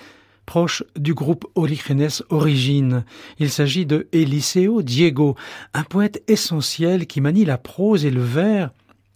proches 0.47 0.83
du 0.97 1.13
groupe 1.13 1.45
Origenes 1.53 2.23
Origine. 2.29 3.05
Il 3.37 3.51
s'agit 3.51 3.85
de 3.85 4.07
Eliseo 4.11 4.81
Diego, 4.81 5.35
un 5.75 5.83
poète 5.83 6.23
essentiel 6.27 7.05
qui 7.05 7.21
manie 7.21 7.45
la 7.45 7.59
prose 7.59 8.05
et 8.05 8.11
le 8.11 8.23
vers 8.23 8.71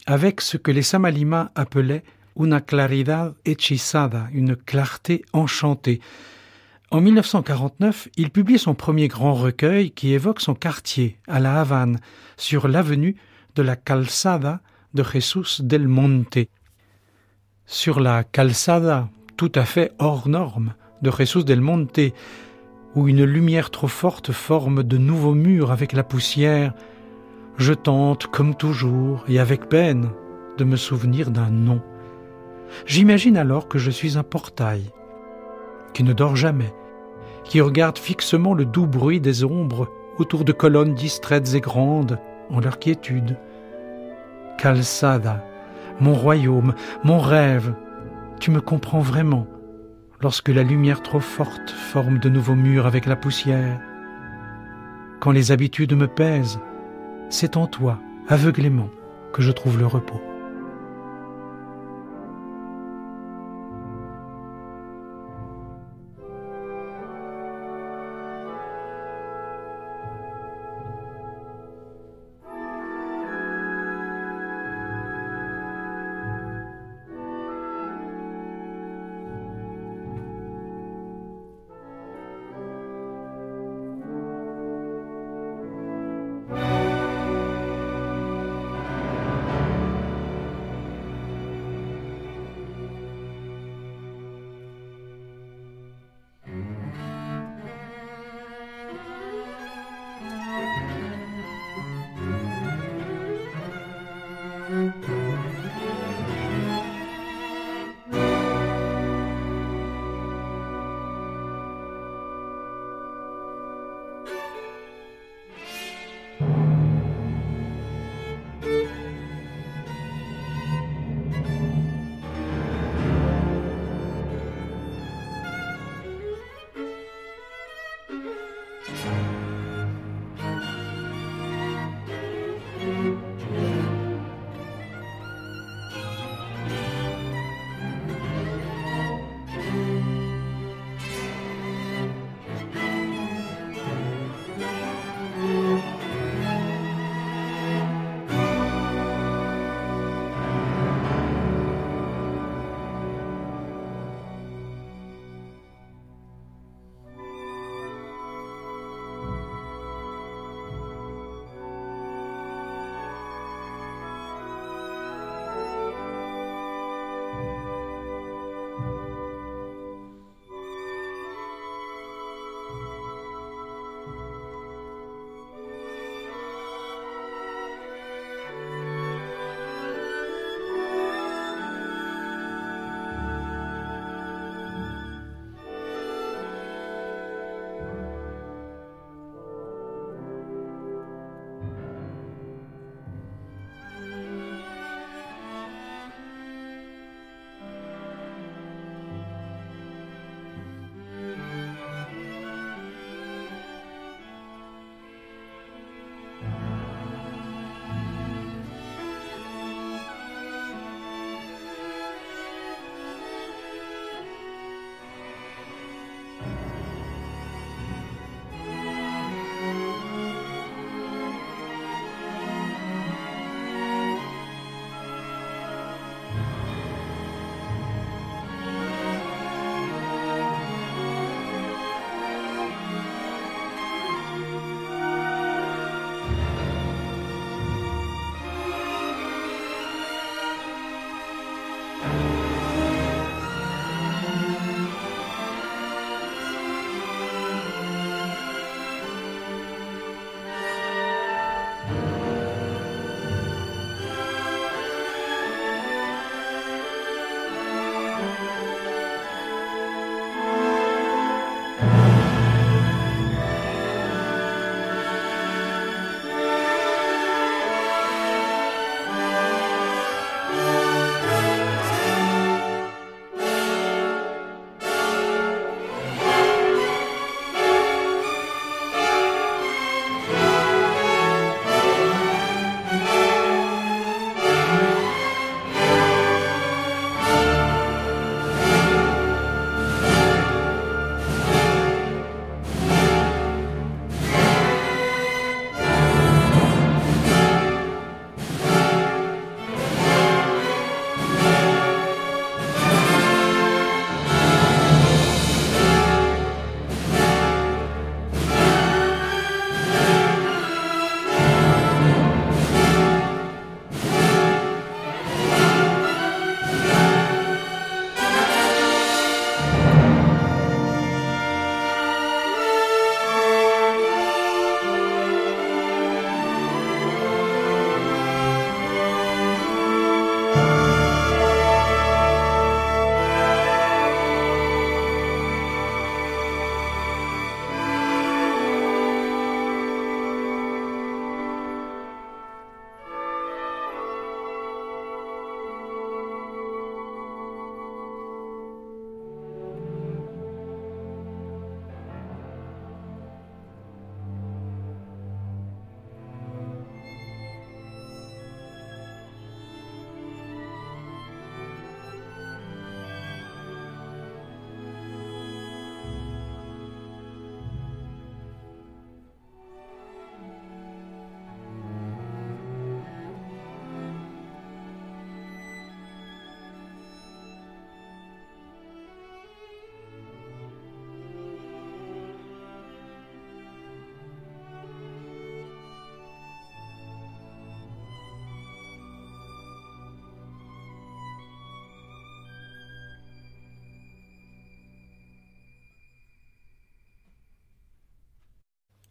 avec 0.06 0.40
ce 0.40 0.56
que 0.58 0.70
les 0.70 0.84
Samalima 0.84 1.52
appelaient 1.56 2.04
una 2.36 2.62
claridad 2.62 3.34
hechizada, 3.44 4.28
une 4.34 4.56
clarté 4.56 5.24
enchantée. 5.34 6.00
En 6.94 7.02
1949, 7.02 8.10
il 8.18 8.30
publie 8.30 8.60
son 8.60 8.76
premier 8.76 9.08
grand 9.08 9.34
recueil 9.34 9.90
qui 9.90 10.14
évoque 10.14 10.40
son 10.40 10.54
quartier 10.54 11.18
à 11.28 11.40
La 11.40 11.60
Havane, 11.60 12.00
sur 12.38 12.68
l'avenue 12.68 13.16
de 13.56 13.64
la 13.64 13.76
Calzada 13.76 14.62
de 14.94 15.02
Jesús 15.02 15.64
del 15.64 15.88
Monte. 15.88 16.38
Sur 17.66 18.00
la 18.00 18.24
Calzada, 18.24 19.10
tout 19.38 19.52
à 19.56 19.66
fait 19.66 19.92
hors 19.98 20.30
norme, 20.30 20.76
de 21.02 21.10
Jesús 21.10 21.44
del 21.44 21.62
Monte, 21.62 22.14
où 22.94 23.08
une 23.08 23.24
lumière 23.24 23.72
trop 23.72 23.88
forte 23.88 24.32
forme 24.32 24.84
de 24.84 25.00
nouveaux 25.00 25.34
murs 25.34 25.72
avec 25.72 25.94
la 25.94 26.04
poussière, 26.04 26.76
je 27.58 27.74
tente, 27.74 28.28
comme 28.28 28.54
toujours, 28.54 29.24
et 29.28 29.40
avec 29.40 29.68
peine, 29.68 30.12
de 30.60 30.64
me 30.64 30.76
souvenir 30.76 31.32
d'un 31.32 31.50
nom. 31.50 31.82
J'imagine 32.86 33.38
alors 33.38 33.68
que 33.68 33.80
je 33.80 33.90
suis 33.90 34.16
un 34.16 34.24
portail, 34.24 34.92
qui 35.96 36.04
ne 36.04 36.14
dort 36.14 36.36
jamais, 36.36 36.72
qui 37.44 37.62
regarde 37.62 37.98
fixement 37.98 38.54
le 38.54 38.66
doux 38.66 38.88
bruit 38.88 39.20
des 39.20 39.44
ombres 39.44 39.90
autour 40.18 40.46
de 40.46 40.52
colonnes 40.52 40.94
distraites 40.94 41.54
et 41.56 41.62
grandes 41.62 42.20
en 42.50 42.60
leur 42.60 42.80
quiétude. 42.80 43.38
Calzada, 44.58 45.44
mon 46.00 46.14
royaume, 46.14 46.74
mon 47.04 47.20
rêve, 47.20 47.74
tu 48.40 48.52
me 48.52 48.62
comprends 48.62 49.02
vraiment 49.02 49.48
lorsque 50.22 50.50
la 50.50 50.64
lumière 50.64 51.02
trop 51.02 51.20
forte 51.20 51.70
forme 51.70 52.20
de 52.20 52.30
nouveaux 52.30 52.56
murs 52.56 52.86
avec 52.86 53.06
la 53.06 53.16
poussière. 53.16 53.80
Quand 55.20 55.32
les 55.32 55.52
habitudes 55.52 55.96
me 55.96 56.08
pèsent, 56.08 56.60
c'est 57.30 57.58
en 57.58 57.68
toi, 57.68 58.00
aveuglément, 58.28 58.90
que 59.34 59.42
je 59.42 59.52
trouve 59.52 59.80
le 59.80 59.88
repos. 59.88 60.22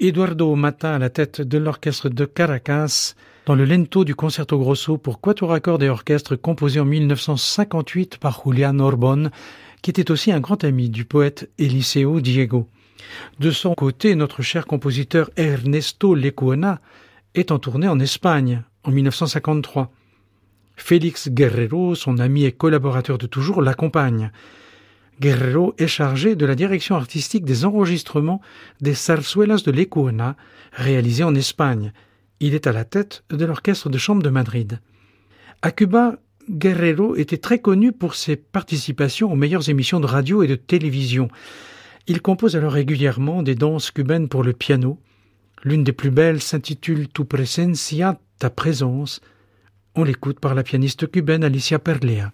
Eduardo 0.03 0.57
Mata 0.57 0.97
à 0.97 0.99
la 0.99 1.11
tête 1.11 1.41
de 1.41 1.59
l'orchestre 1.59 2.09
de 2.09 2.25
Caracas 2.25 3.15
dans 3.47 3.55
le 3.55 3.65
lento 3.65 4.05
du 4.05 4.17
concerto 4.17 4.59
grosso 4.59 4.99
pour 4.99 5.21
quatuor 5.21 5.53
à 5.53 5.61
cordes 5.61 5.85
et 5.85 5.89
orchestre 5.89 6.35
composé 6.35 6.81
en 6.81 6.85
1958 6.85 8.17
par 8.17 8.43
Julian 8.45 8.81
Orbon, 8.81 9.31
qui 9.81 9.91
était 9.91 10.11
aussi 10.11 10.33
un 10.33 10.41
grand 10.41 10.65
ami 10.65 10.91
du 10.91 11.05
poète 11.05 11.49
Eliseo 11.57 12.21
Diego. 12.21 12.67
De 13.39 13.53
son 13.53 13.75
côté, 13.75 14.17
notre 14.17 14.43
cher 14.43 14.67
compositeur 14.67 15.31
Ernesto 15.37 16.17
Lecuona 16.17 16.81
est 17.37 17.53
en 17.53 17.61
tournée 17.61 17.87
en 17.87 18.01
Espagne 18.01 18.63
en 18.83 18.91
1953. 18.91 19.93
Félix 20.75 21.29
Guerrero, 21.29 21.95
son 21.95 22.19
ami 22.19 22.45
et 22.45 22.51
collaborateur 22.51 23.19
de 23.19 23.29
toujours, 23.29 23.63
l'accompagne. 23.63 24.33
Guerrero 25.21 25.75
est 25.79 25.87
chargé 25.87 26.35
de 26.35 26.47
la 26.47 26.55
direction 26.55 26.97
artistique 26.97 27.45
des 27.45 27.65
enregistrements 27.65 28.41
des 28.81 28.95
Zarzuelas 28.95 29.63
de 29.65 29.71
Lecuona 29.71 30.37
réalisés 30.73 31.25
en 31.25 31.35
Espagne. 31.35 31.93
Il 32.41 32.55
est 32.55 32.67
à 32.67 32.73
la 32.73 32.85
tête 32.85 33.25
de 33.31 33.45
l'orchestre 33.45 33.89
de 33.89 33.99
chambre 33.99 34.23
de 34.23 34.31
Madrid. 34.31 34.81
À 35.61 35.71
Cuba, 35.71 36.17
Guerrero 36.51 37.15
était 37.15 37.37
très 37.37 37.61
connu 37.61 37.93
pour 37.93 38.15
ses 38.15 38.37
participations 38.37 39.31
aux 39.31 39.37
meilleures 39.37 39.69
émissions 39.69 40.01
de 40.01 40.07
radio 40.07 40.43
et 40.43 40.49
de 40.49 40.57
télévision. 40.57 41.29
Il 42.09 42.21
compose 42.21 42.57
alors 42.57 42.73
régulièrement 42.73 43.43
des 43.43 43.55
danses 43.55 43.93
cubaines 43.93 44.29
pour 44.29 44.43
le 44.43 44.53
piano. 44.53 44.99
L'une 45.63 45.85
des 45.85 45.93
plus 45.93 46.11
belles 46.11 46.43
s'intitule 46.43 47.07
Tu 47.09 47.25
presencia, 47.25 48.19
ta 48.41 48.51
présence. 48.51 49.21
On 49.95 50.03
l'écoute 50.03 50.41
par 50.41 50.57
la 50.57 50.65
pianiste 50.65 51.09
cubaine 51.09 51.45
Alicia 51.45 51.79
Perlea. 51.79 52.33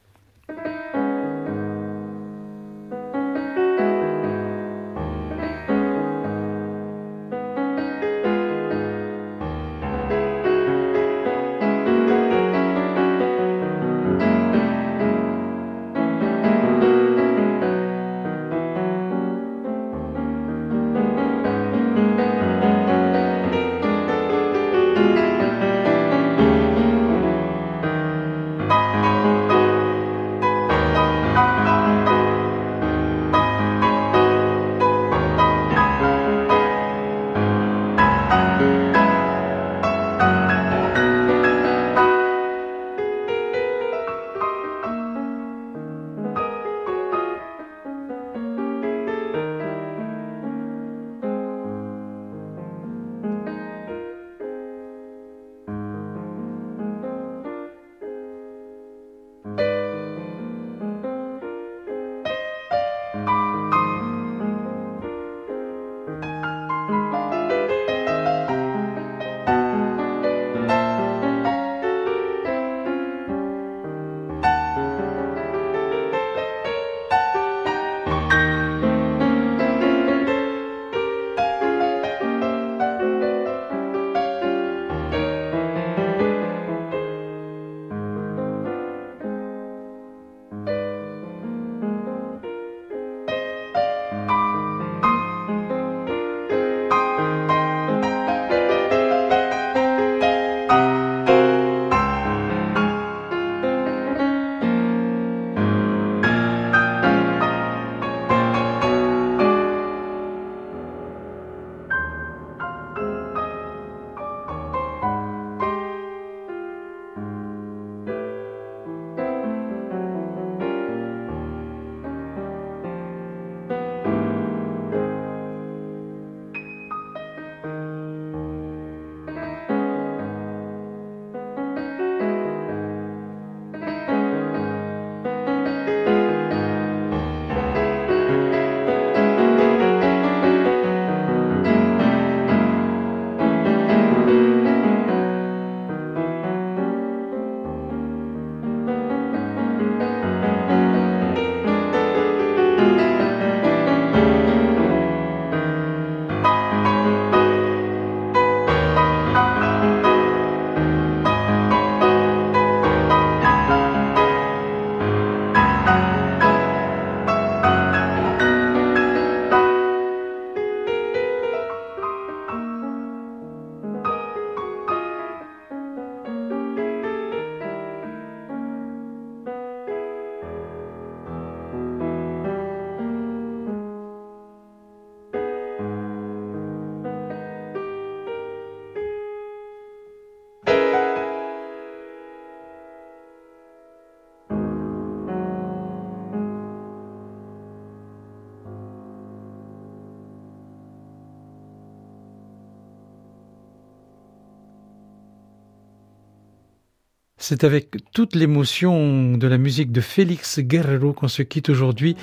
C'est 207.51 207.65
avec 207.65 207.97
toute 208.13 208.35
l'émotion 208.35 209.39
de 209.39 209.47
la 209.47 209.57
musique 209.57 209.91
de 209.91 210.03
Félix 210.03 210.61
Guerrero 210.61 211.15
qu'on 211.15 211.29
se 211.29 211.41
quitte 211.41 211.71
aujourd'hui. 211.71 212.15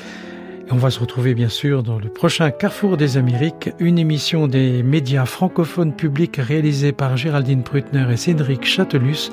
On 0.69 0.75
va 0.75 0.91
se 0.91 0.99
retrouver 0.99 1.33
bien 1.33 1.49
sûr 1.49 1.81
dans 1.81 1.97
le 1.97 2.09
prochain 2.09 2.51
Carrefour 2.51 2.95
des 2.95 3.17
Amériques, 3.17 3.71
une 3.79 3.97
émission 3.97 4.45
des 4.45 4.83
médias 4.83 5.25
francophones 5.25 5.95
publics 5.95 6.37
réalisée 6.37 6.91
par 6.91 7.17
Géraldine 7.17 7.63
Prutner 7.63 8.05
et 8.11 8.17
Cédric 8.17 8.65
Châtelus, 8.65 9.31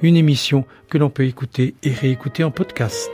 une 0.00 0.16
émission 0.16 0.64
que 0.88 0.96
l'on 0.96 1.10
peut 1.10 1.26
écouter 1.26 1.74
et 1.82 1.92
réécouter 1.92 2.42
en 2.42 2.50
podcast. 2.50 3.10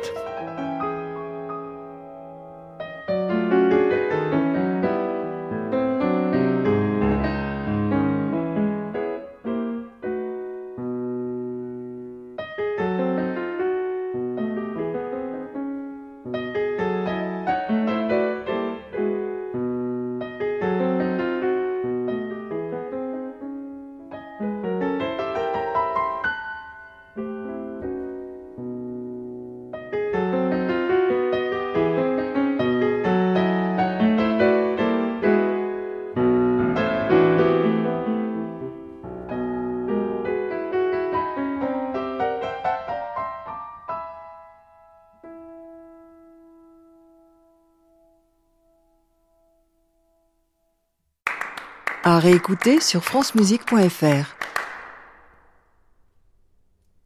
Réécouter 52.31 52.81
sur 52.81 53.03
francemusique.fr. 53.03 54.39